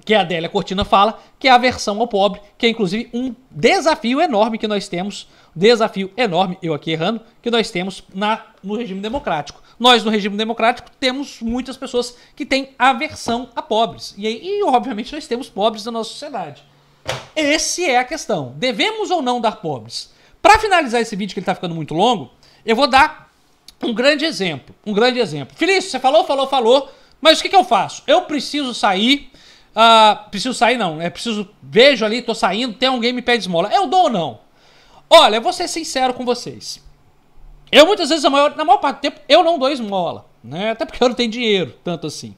que 0.05 0.15
a 0.15 0.21
Adélia 0.21 0.49
Cortina 0.49 0.85
fala, 0.85 1.21
que 1.39 1.49
é 1.49 1.51
a 1.51 1.55
aversão 1.55 1.99
ao 2.01 2.07
pobre, 2.07 2.41
que 2.59 2.67
é 2.67 2.69
inclusive 2.69 3.09
um 3.13 3.35
desafio 3.51 4.21
enorme 4.21 4.59
que 4.59 4.69
nós 4.69 4.87
temos, 4.89 5.29
desafio 5.55 6.13
enorme, 6.17 6.59
eu 6.63 6.75
aqui 6.75 6.91
errando, 6.91 7.21
que 7.41 7.51
nós 7.51 7.71
temos 7.71 8.05
na, 8.15 8.45
no 8.63 8.77
regime 8.77 9.01
democrático. 9.01 9.63
Nós, 9.79 10.05
no 10.05 10.11
regime 10.11 10.37
democrático, 10.37 10.91
temos 11.01 11.41
muitas 11.41 11.77
pessoas 11.77 12.17
que 12.37 12.47
têm 12.47 12.71
aversão 12.79 13.49
a 13.57 13.63
pobres. 13.63 14.15
E, 14.17 14.27
e 14.27 14.63
obviamente, 14.65 15.13
nós 15.13 15.27
temos 15.27 15.49
pobres 15.49 15.85
na 15.85 15.93
nossa 15.93 16.11
sociedade. 16.11 16.63
Essa 17.35 17.83
é 17.83 17.97
a 17.97 18.05
questão. 18.05 18.55
Devemos 18.57 19.11
ou 19.11 19.21
não 19.21 19.41
dar 19.41 19.57
pobres? 19.57 20.13
Para 20.41 20.59
finalizar 20.59 21.01
esse 21.01 21.17
vídeo, 21.17 21.35
que 21.35 21.41
ele 21.41 21.45
está 21.45 21.55
ficando 21.55 21.75
muito 21.75 21.95
longo, 21.95 22.31
eu 22.65 22.77
vou 22.77 22.87
dar 22.87 23.31
um 23.83 23.93
grande 23.93 24.25
exemplo, 24.25 24.75
um 24.87 24.93
grande 24.93 25.19
exemplo. 25.19 25.57
Felício, 25.57 25.91
você 25.91 25.99
falou, 25.99 26.25
falou, 26.25 26.47
falou, 26.47 26.91
mas 27.21 27.39
o 27.39 27.43
que, 27.43 27.49
que 27.49 27.57
eu 27.57 27.65
faço? 27.65 28.03
Eu 28.07 28.23
preciso 28.23 28.75
sair, 28.75 29.31
uh, 29.75 30.31
preciso 30.31 30.55
sair 30.55 30.77
não, 30.77 31.01
é 31.01 31.11
preciso, 31.11 31.49
vejo 31.63 32.05
ali, 32.05 32.23
tô 32.23 32.35
saindo, 32.35 32.75
tem 32.75 32.89
alguém 32.89 33.13
me 33.13 33.23
pede 33.23 33.43
esmola. 33.43 33.71
Eu 33.73 33.87
dou 33.87 34.05
ou 34.05 34.11
não? 34.11 34.41
Olha, 35.09 35.41
vou 35.41 35.53
ser 35.53 35.69
sincero 35.69 36.15
com 36.15 36.25
vocês. 36.25 36.83
Eu 37.71 37.87
muitas 37.87 38.09
vezes, 38.09 38.25
maior, 38.31 38.55
na 38.57 38.65
maior 38.65 38.79
parte 38.79 38.99
do 38.99 39.01
tempo, 39.01 39.21
eu 39.29 39.43
não 39.43 39.59
dou 39.59 39.71
esmola, 39.71 40.27
né? 40.43 40.71
Até 40.71 40.85
porque 40.85 41.03
eu 41.03 41.09
não 41.09 41.17
tenho 41.17 41.31
dinheiro, 41.31 41.75
tanto 41.83 42.07
assim. 42.07 42.37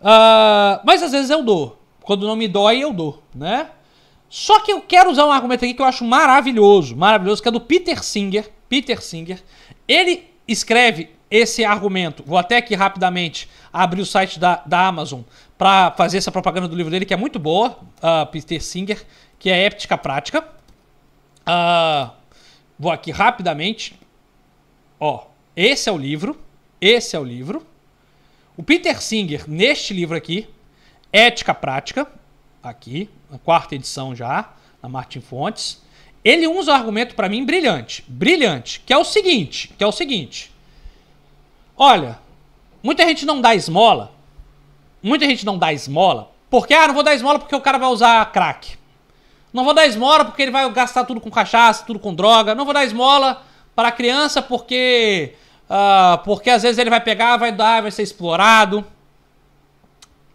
Uh, 0.00 0.80
mas 0.84 1.02
às 1.02 1.12
vezes 1.12 1.30
eu 1.30 1.42
dou. 1.42 1.78
Quando 2.02 2.26
não 2.26 2.36
me 2.36 2.46
dói, 2.46 2.78
eu 2.78 2.92
dou, 2.92 3.22
né? 3.34 3.68
Só 4.28 4.60
que 4.60 4.72
eu 4.72 4.80
quero 4.80 5.10
usar 5.10 5.26
um 5.26 5.32
argumento 5.32 5.64
aqui 5.64 5.74
que 5.74 5.82
eu 5.82 5.86
acho 5.86 6.04
maravilhoso, 6.04 6.96
maravilhoso, 6.96 7.42
que 7.42 7.48
é 7.48 7.52
do 7.52 7.60
Peter 7.60 8.02
Singer. 8.02 8.50
Peter 8.68 9.02
Singer. 9.02 9.42
Ele 9.86 10.28
escreve 10.46 11.15
esse 11.30 11.64
argumento. 11.64 12.22
Vou 12.24 12.38
até 12.38 12.58
aqui 12.58 12.74
rapidamente 12.74 13.48
abrir 13.72 14.00
o 14.00 14.06
site 14.06 14.38
da, 14.38 14.62
da 14.64 14.86
Amazon 14.86 15.22
para 15.58 15.90
fazer 15.92 16.18
essa 16.18 16.30
propaganda 16.30 16.68
do 16.68 16.76
livro 16.76 16.90
dele, 16.90 17.04
que 17.04 17.14
é 17.14 17.16
muito 17.16 17.38
boa, 17.38 17.78
uh, 17.98 18.26
Peter 18.30 18.62
Singer, 18.62 19.04
que 19.38 19.50
é 19.50 19.64
Ética 19.64 19.98
Prática. 19.98 20.46
Uh, 21.42 22.10
vou 22.78 22.92
aqui 22.92 23.10
rapidamente. 23.10 23.98
Ó, 25.00 25.26
esse 25.54 25.88
é 25.88 25.92
o 25.92 25.98
livro. 25.98 26.38
Esse 26.80 27.16
é 27.16 27.18
o 27.18 27.24
livro. 27.24 27.66
O 28.56 28.62
Peter 28.62 29.00
Singer, 29.02 29.44
neste 29.48 29.92
livro 29.92 30.16
aqui, 30.16 30.48
Ética 31.12 31.54
Prática, 31.54 32.06
aqui, 32.62 33.08
na 33.30 33.38
quarta 33.38 33.74
edição 33.74 34.14
já, 34.14 34.52
na 34.82 34.88
Martin 34.88 35.20
Fontes. 35.20 35.82
Ele 36.24 36.46
usa 36.46 36.72
um 36.72 36.74
argumento 36.74 37.14
para 37.14 37.28
mim 37.28 37.44
brilhante, 37.44 38.04
brilhante, 38.08 38.80
que 38.84 38.92
é 38.92 38.98
o 38.98 39.04
seguinte, 39.04 39.72
que 39.76 39.84
é 39.84 39.86
o 39.86 39.92
seguinte. 39.92 40.50
Olha, 41.76 42.18
muita 42.82 43.04
gente 43.04 43.26
não 43.26 43.40
dá 43.40 43.54
esmola, 43.54 44.12
muita 45.02 45.26
gente 45.26 45.44
não 45.44 45.58
dá 45.58 45.72
esmola, 45.72 46.30
porque 46.48 46.72
ah, 46.72 46.88
não 46.88 46.94
vou 46.94 47.02
dar 47.02 47.14
esmola 47.14 47.38
porque 47.38 47.54
o 47.54 47.60
cara 47.60 47.78
vai 47.78 47.88
usar 47.88 48.32
crack. 48.32 48.78
Não 49.52 49.64
vou 49.64 49.74
dar 49.74 49.86
esmola 49.86 50.24
porque 50.24 50.42
ele 50.42 50.50
vai 50.50 50.70
gastar 50.70 51.04
tudo 51.04 51.20
com 51.20 51.30
cachaça, 51.30 51.84
tudo 51.84 51.98
com 51.98 52.14
droga. 52.14 52.54
Não 52.54 52.64
vou 52.64 52.74
dar 52.74 52.84
esmola 52.84 53.42
para 53.74 53.88
a 53.88 53.92
criança 53.92 54.42
porque 54.42 55.34
uh, 55.70 56.18
porque 56.24 56.50
às 56.50 56.62
vezes 56.62 56.78
ele 56.78 56.90
vai 56.90 57.00
pegar, 57.00 57.36
vai 57.36 57.52
dar, 57.52 57.82
vai 57.82 57.90
ser 57.90 58.02
explorado. 58.02 58.84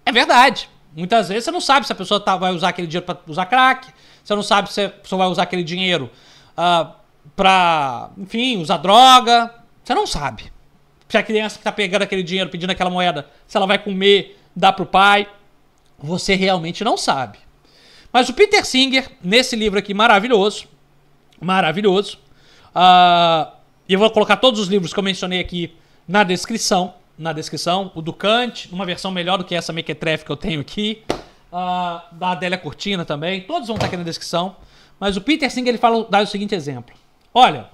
É 0.05 0.11
verdade. 0.11 0.69
Muitas 0.95 1.29
vezes 1.29 1.45
você 1.45 1.51
não 1.51 1.61
sabe 1.61 1.85
se 1.85 1.93
a 1.93 1.95
pessoa 1.95 2.19
tá, 2.19 2.35
vai 2.35 2.51
usar 2.51 2.69
aquele 2.69 2.87
dinheiro 2.87 3.05
para 3.05 3.19
usar 3.27 3.45
crack, 3.45 3.87
você 4.23 4.35
não 4.35 4.43
sabe 4.43 4.71
se 4.73 4.85
a 4.85 4.89
pessoa 4.89 5.19
vai 5.19 5.27
usar 5.27 5.43
aquele 5.43 5.63
dinheiro 5.63 6.09
uh, 6.57 6.91
pra, 7.35 8.09
enfim, 8.17 8.61
usar 8.61 8.77
droga. 8.77 9.53
Você 9.83 9.93
não 9.93 10.05
sabe. 10.05 10.50
Se 11.11 11.17
a 11.17 11.23
criança 11.23 11.57
que 11.57 11.63
tá 11.65 11.73
pegando 11.73 12.03
aquele 12.03 12.23
dinheiro, 12.23 12.49
pedindo 12.49 12.69
aquela 12.69 12.89
moeda, 12.89 13.29
se 13.45 13.57
ela 13.57 13.67
vai 13.67 13.77
comer, 13.77 14.39
dar 14.55 14.71
pro 14.71 14.85
pai. 14.85 15.27
Você 15.99 16.35
realmente 16.35 16.85
não 16.85 16.95
sabe. 16.95 17.37
Mas 18.13 18.29
o 18.29 18.33
Peter 18.33 18.65
Singer, 18.65 19.11
nesse 19.21 19.57
livro 19.57 19.77
aqui 19.77 19.93
maravilhoso, 19.93 20.69
maravilhoso, 21.41 22.17
uh, 22.73 23.51
eu 23.89 23.99
vou 23.99 24.09
colocar 24.09 24.37
todos 24.37 24.57
os 24.61 24.69
livros 24.69 24.93
que 24.93 24.99
eu 24.99 25.03
mencionei 25.03 25.41
aqui 25.41 25.75
na 26.07 26.23
descrição, 26.23 26.93
na 27.17 27.33
descrição, 27.33 27.91
o 27.93 28.01
do 28.01 28.13
Kant, 28.13 28.69
uma 28.71 28.85
versão 28.85 29.11
melhor 29.11 29.37
do 29.37 29.43
que 29.43 29.53
essa 29.53 29.73
mequetrefe 29.73 30.23
que 30.23 30.31
eu 30.31 30.37
tenho 30.37 30.61
aqui, 30.61 31.03
uh, 31.51 32.15
da 32.15 32.31
Adélia 32.31 32.57
Cortina 32.57 33.03
também. 33.03 33.41
Todos 33.41 33.67
vão 33.67 33.75
estar 33.75 33.87
aqui 33.87 33.97
na 33.97 34.03
descrição. 34.03 34.55
Mas 34.97 35.17
o 35.17 35.21
Peter 35.21 35.51
Singer 35.51 35.71
ele 35.71 35.77
fala, 35.77 36.07
dá 36.09 36.21
o 36.21 36.25
seguinte 36.25 36.55
exemplo. 36.55 36.95
Olha, 37.33 37.67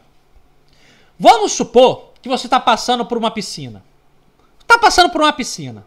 Vamos 1.19 1.53
supor 1.53 2.06
que 2.27 2.37
você 2.37 2.47
está 2.47 2.59
passando 2.59 3.05
por 3.05 3.17
uma 3.17 3.31
piscina. 3.31 3.83
Está 4.59 4.77
passando 4.77 5.09
por 5.09 5.21
uma 5.21 5.31
piscina. 5.31 5.85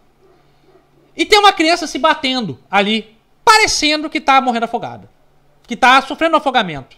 E 1.17 1.27
tem 1.27 1.39
uma 1.39 1.53
criança 1.53 1.87
se 1.87 1.99
batendo 1.99 2.59
ali, 2.71 3.17
parecendo 3.45 4.09
que 4.09 4.19
está 4.19 4.41
morrendo 4.41 4.65
afogada. 4.65 5.11
Que 5.67 5.75
está 5.75 6.01
sofrendo 6.01 6.37
afogamento. 6.37 6.97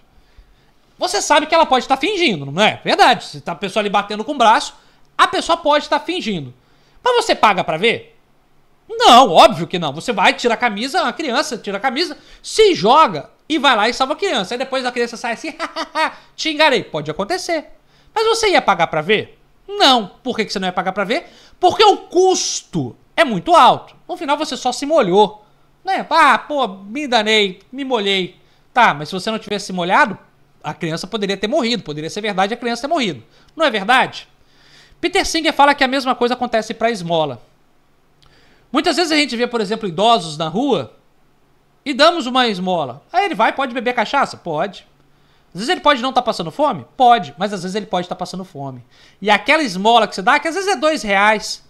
Você 0.97 1.21
sabe 1.21 1.47
que 1.47 1.55
ela 1.55 1.67
pode 1.67 1.85
estar 1.85 1.97
tá 1.97 2.01
fingindo, 2.01 2.47
não 2.47 2.63
é? 2.63 2.81
Verdade. 2.85 3.25
Se 3.25 3.41
tá 3.41 3.53
a 3.53 3.57
pessoa 3.57 3.83
ali 3.83 3.91
batendo 3.91 4.25
com 4.25 4.33
o 4.33 4.39
braço, 4.39 4.75
a 5.19 5.27
pessoa 5.27 5.57
pode 5.57 5.85
estar 5.85 5.99
tá 5.99 6.05
fingindo. 6.05 6.55
Mas 7.03 7.17
você 7.17 7.35
paga 7.35 7.65
para 7.65 7.77
ver? 7.77 8.17
Não, 8.89 9.31
óbvio 9.31 9.67
que 9.67 9.79
não. 9.79 9.93
Você 9.93 10.13
vai, 10.13 10.35
tira 10.35 10.55
a 10.55 10.57
camisa, 10.57 11.03
a 11.03 11.13
criança 11.13 11.59
tira 11.59 11.79
a 11.79 11.81
camisa, 11.81 12.17
se 12.41 12.75
joga 12.75 13.29
e 13.49 13.59
vai 13.59 13.75
lá 13.75 13.89
e 13.89 13.95
salva 13.95 14.13
a 14.13 14.17
criança. 14.17 14.55
Aí 14.55 14.59
depois 14.59 14.87
a 14.87 14.93
criança 14.93 15.17
sai 15.17 15.33
assim, 15.33 15.53
te 16.37 16.51
enganei. 16.51 16.85
Pode 16.85 17.11
acontecer. 17.11 17.67
Mas 18.15 18.27
você 18.27 18.51
ia 18.51 18.63
pagar 18.63 18.87
para 18.89 19.01
ver? 19.01 19.39
Não. 19.67 20.13
Por 20.23 20.37
que 20.37 20.49
você 20.49 20.59
não 20.59 20.69
ia 20.69 20.73
pagar 20.73 20.93
para 20.93 21.05
ver? 21.05 21.27
Porque 21.59 21.85
o 21.85 21.97
custo 21.97 22.97
é 23.17 23.25
muito 23.25 23.55
alto. 23.55 23.97
No 24.09 24.17
final 24.17 24.37
você 24.37 24.57
só 24.57 24.73
se 24.73 24.85
molhou. 24.87 25.45
Né? 25.85 26.07
Ah, 26.11 26.39
pô, 26.39 26.67
me 26.69 27.07
danei, 27.09 27.61
me 27.73 27.85
molhei. 27.85 28.37
Tá, 28.73 28.95
mas 28.95 29.09
se 29.09 29.15
você 29.15 29.31
não 29.31 29.39
tivesse 29.39 29.67
se 29.67 29.73
molhado, 29.73 30.17
a 30.63 30.73
criança 30.73 31.07
poderia 31.07 31.37
ter 31.37 31.49
morrido. 31.49 31.83
Poderia 31.83 32.11
ser 32.11 32.21
verdade 32.21 32.55
a 32.55 32.57
criança 32.57 32.83
ter 32.83 32.89
morrido. 32.89 33.23
Não 33.57 33.67
é 33.67 33.71
verdade? 33.71 34.29
Peter 35.01 35.27
Singer 35.27 35.53
fala 35.53 35.75
que 35.75 35.83
a 35.83 35.89
mesma 35.89 36.15
coisa 36.15 36.35
acontece 36.35 36.73
para 36.73 36.91
esmola. 36.91 37.43
Muitas 38.71 38.97
vezes 38.97 39.13
a 39.13 39.17
gente 39.17 39.37
vê, 39.37 39.47
por 39.47 39.61
exemplo, 39.61 39.89
idosos 39.89 40.39
na 40.39 40.49
rua 40.49 40.95
e 41.85 41.93
damos 41.93 42.27
uma 42.27 42.47
esmola. 42.47 43.03
Aí 43.13 43.25
ele 43.25 43.35
vai, 43.35 43.53
pode 43.53 43.75
beber 43.75 43.95
cachaça? 43.95 44.37
Pode. 44.37 44.87
Às 45.55 45.61
vezes 45.61 45.69
ele 45.69 45.81
pode 45.81 46.01
não 46.01 46.09
estar 46.09 46.23
tá 46.23 46.25
passando 46.25 46.51
fome? 46.51 46.87
Pode, 46.97 47.35
mas 47.37 47.53
às 47.53 47.63
vezes 47.63 47.75
ele 47.75 47.87
pode 47.87 48.07
estar 48.07 48.15
tá 48.15 48.19
passando 48.19 48.45
fome. 48.45 48.85
E 49.21 49.31
aquela 49.31 49.63
esmola 49.63 50.09
que 50.09 50.15
você 50.15 50.23
dá, 50.23 50.41
que 50.41 50.49
às 50.49 50.55
vezes 50.55 50.71
é 50.71 50.77
dois 50.77 51.03
reais, 51.03 51.63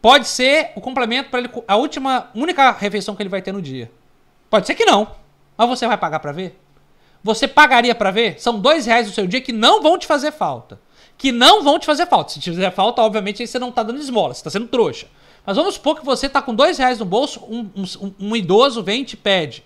pode 0.00 0.26
ser 0.26 0.72
o 0.74 0.80
complemento 0.80 1.28
para 1.28 1.40
ele, 1.40 1.50
a 1.68 1.76
última, 1.76 2.30
única 2.34 2.70
refeição 2.72 3.14
que 3.14 3.22
ele 3.22 3.28
vai 3.28 3.42
ter 3.42 3.52
no 3.52 3.60
dia. 3.60 3.90
Pode 4.48 4.66
ser 4.66 4.74
que 4.74 4.84
não, 4.84 5.14
mas 5.56 5.68
você 5.68 5.86
vai 5.86 5.98
pagar 5.98 6.20
para 6.20 6.32
ver? 6.32 6.58
Você 7.22 7.46
pagaria 7.46 7.94
para 7.94 8.10
ver? 8.10 8.40
São 8.40 8.58
dois 8.58 8.86
reais 8.86 9.06
do 9.06 9.12
seu 9.12 9.26
dia 9.26 9.40
que 9.40 9.52
não 9.52 9.82
vão 9.82 9.98
te 9.98 10.06
fazer 10.06 10.32
falta. 10.32 10.80
Que 11.16 11.30
não 11.30 11.62
vão 11.62 11.78
te 11.78 11.86
fazer 11.86 12.06
falta. 12.06 12.32
Se 12.32 12.40
te 12.40 12.50
fizer 12.50 12.70
falta, 12.72 13.00
obviamente, 13.00 13.42
aí 13.42 13.46
você 13.46 13.58
não 13.58 13.70
tá 13.70 13.82
dando 13.82 14.00
esmola, 14.00 14.34
você 14.34 14.42
tá 14.42 14.50
sendo 14.50 14.66
trouxa. 14.66 15.06
Mas 15.46 15.56
vamos 15.56 15.74
supor 15.74 15.98
que 15.98 16.04
você 16.04 16.28
tá 16.28 16.40
com 16.40 16.54
dois 16.54 16.78
reais 16.78 16.98
no 16.98 17.04
bolso, 17.04 17.40
um, 17.44 17.70
um, 17.76 18.14
um 18.18 18.36
idoso 18.36 18.82
vem 18.82 19.02
e 19.02 19.04
te 19.04 19.16
pede. 19.16 19.64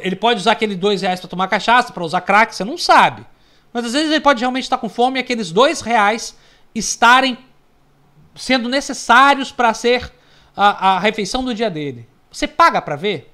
Ele 0.00 0.16
pode 0.16 0.40
usar 0.40 0.52
aquele 0.52 0.76
dois 0.76 1.02
reais 1.02 1.20
para 1.20 1.28
tomar 1.28 1.48
cachaça, 1.48 1.92
para 1.92 2.04
usar 2.04 2.20
crack, 2.20 2.54
você 2.54 2.64
não 2.64 2.78
sabe. 2.78 3.26
Mas 3.72 3.86
às 3.86 3.92
vezes 3.92 4.10
ele 4.10 4.20
pode 4.20 4.40
realmente 4.40 4.64
estar 4.64 4.78
com 4.78 4.88
fome 4.88 5.18
e 5.18 5.20
aqueles 5.20 5.50
dois 5.50 5.80
reais 5.80 6.36
estarem 6.74 7.38
sendo 8.34 8.68
necessários 8.68 9.50
para 9.50 9.74
ser 9.74 10.12
a, 10.56 10.94
a, 10.94 10.98
refeição 10.98 11.42
do 11.44 11.54
dia 11.54 11.70
dele. 11.70 12.08
Você 12.30 12.46
paga 12.46 12.80
para 12.80 12.96
ver? 12.96 13.32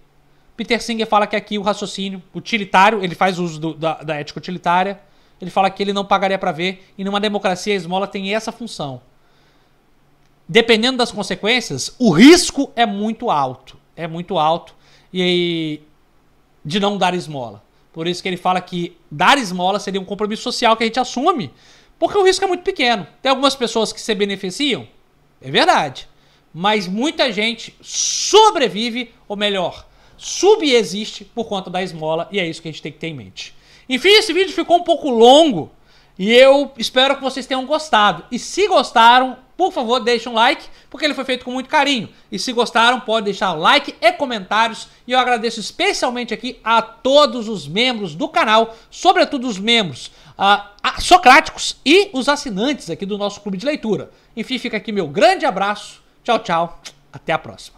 Peter 0.56 0.82
Singer 0.82 1.06
fala 1.06 1.26
que 1.26 1.36
aqui 1.36 1.58
o 1.58 1.62
raciocínio 1.62 2.22
utilitário, 2.34 3.04
ele 3.04 3.14
faz 3.14 3.38
uso 3.38 3.60
do, 3.60 3.74
da, 3.74 3.94
da 4.02 4.16
ética 4.16 4.38
utilitária, 4.38 5.00
ele 5.40 5.50
fala 5.50 5.70
que 5.70 5.82
ele 5.82 5.92
não 5.92 6.04
pagaria 6.04 6.38
para 6.38 6.50
ver, 6.50 6.92
e 6.96 7.04
numa 7.04 7.20
democracia 7.20 7.72
a 7.72 7.76
esmola 7.76 8.08
tem 8.08 8.34
essa 8.34 8.50
função. 8.50 9.00
Dependendo 10.48 10.98
das 10.98 11.12
consequências, 11.12 11.94
o 11.98 12.10
risco 12.10 12.72
é 12.74 12.86
muito 12.86 13.30
alto. 13.30 13.78
É 13.94 14.08
muito 14.08 14.38
alto. 14.38 14.74
E 15.12 15.80
de 16.64 16.80
não 16.80 16.96
dar 16.96 17.14
esmola. 17.14 17.62
Por 17.92 18.06
isso 18.06 18.22
que 18.22 18.28
ele 18.28 18.36
fala 18.36 18.60
que 18.60 18.96
dar 19.10 19.38
esmola 19.38 19.80
seria 19.80 20.00
um 20.00 20.04
compromisso 20.04 20.42
social 20.42 20.76
que 20.76 20.84
a 20.84 20.86
gente 20.86 21.00
assume, 21.00 21.52
porque 21.98 22.16
o 22.16 22.22
risco 22.22 22.44
é 22.44 22.48
muito 22.48 22.62
pequeno. 22.62 23.06
Tem 23.20 23.30
algumas 23.30 23.56
pessoas 23.56 23.92
que 23.92 24.00
se 24.00 24.14
beneficiam, 24.14 24.86
é 25.40 25.50
verdade, 25.50 26.08
mas 26.52 26.86
muita 26.86 27.32
gente 27.32 27.74
sobrevive, 27.80 29.12
ou 29.26 29.36
melhor, 29.36 29.86
subexiste 30.16 31.24
por 31.24 31.46
conta 31.46 31.70
da 31.70 31.82
esmola, 31.82 32.28
e 32.30 32.38
é 32.38 32.46
isso 32.46 32.60
que 32.62 32.68
a 32.68 32.72
gente 32.72 32.82
tem 32.82 32.92
que 32.92 32.98
ter 32.98 33.08
em 33.08 33.14
mente. 33.14 33.54
Enfim, 33.88 34.08
esse 34.10 34.32
vídeo 34.32 34.52
ficou 34.52 34.76
um 34.76 34.84
pouco 34.84 35.10
longo, 35.10 35.70
e 36.18 36.32
eu 36.32 36.72
espero 36.76 37.16
que 37.16 37.22
vocês 37.22 37.46
tenham 37.46 37.64
gostado. 37.64 38.24
E 38.30 38.38
se 38.38 38.66
gostaram, 38.66 39.38
por 39.58 39.72
favor, 39.72 39.98
deixe 39.98 40.28
um 40.28 40.34
like, 40.34 40.68
porque 40.88 41.04
ele 41.04 41.14
foi 41.14 41.24
feito 41.24 41.44
com 41.44 41.50
muito 41.50 41.68
carinho. 41.68 42.08
E 42.30 42.38
se 42.38 42.52
gostaram, 42.52 43.00
pode 43.00 43.24
deixar 43.24 43.52
like 43.54 43.92
e 44.00 44.12
comentários. 44.12 44.86
E 45.04 45.10
eu 45.10 45.18
agradeço 45.18 45.58
especialmente 45.58 46.32
aqui 46.32 46.60
a 46.62 46.80
todos 46.80 47.48
os 47.48 47.66
membros 47.66 48.14
do 48.14 48.28
canal, 48.28 48.76
sobretudo 48.88 49.48
os 49.48 49.58
membros 49.58 50.12
uh, 50.38 51.02
socráticos 51.02 51.76
e 51.84 52.08
os 52.12 52.28
assinantes 52.28 52.88
aqui 52.88 53.04
do 53.04 53.18
nosso 53.18 53.40
clube 53.40 53.58
de 53.58 53.66
leitura. 53.66 54.12
Enfim, 54.36 54.58
fica 54.58 54.76
aqui 54.76 54.92
meu 54.92 55.08
grande 55.08 55.44
abraço. 55.44 56.00
Tchau, 56.22 56.38
tchau. 56.38 56.80
Até 57.12 57.32
a 57.32 57.38
próxima. 57.38 57.77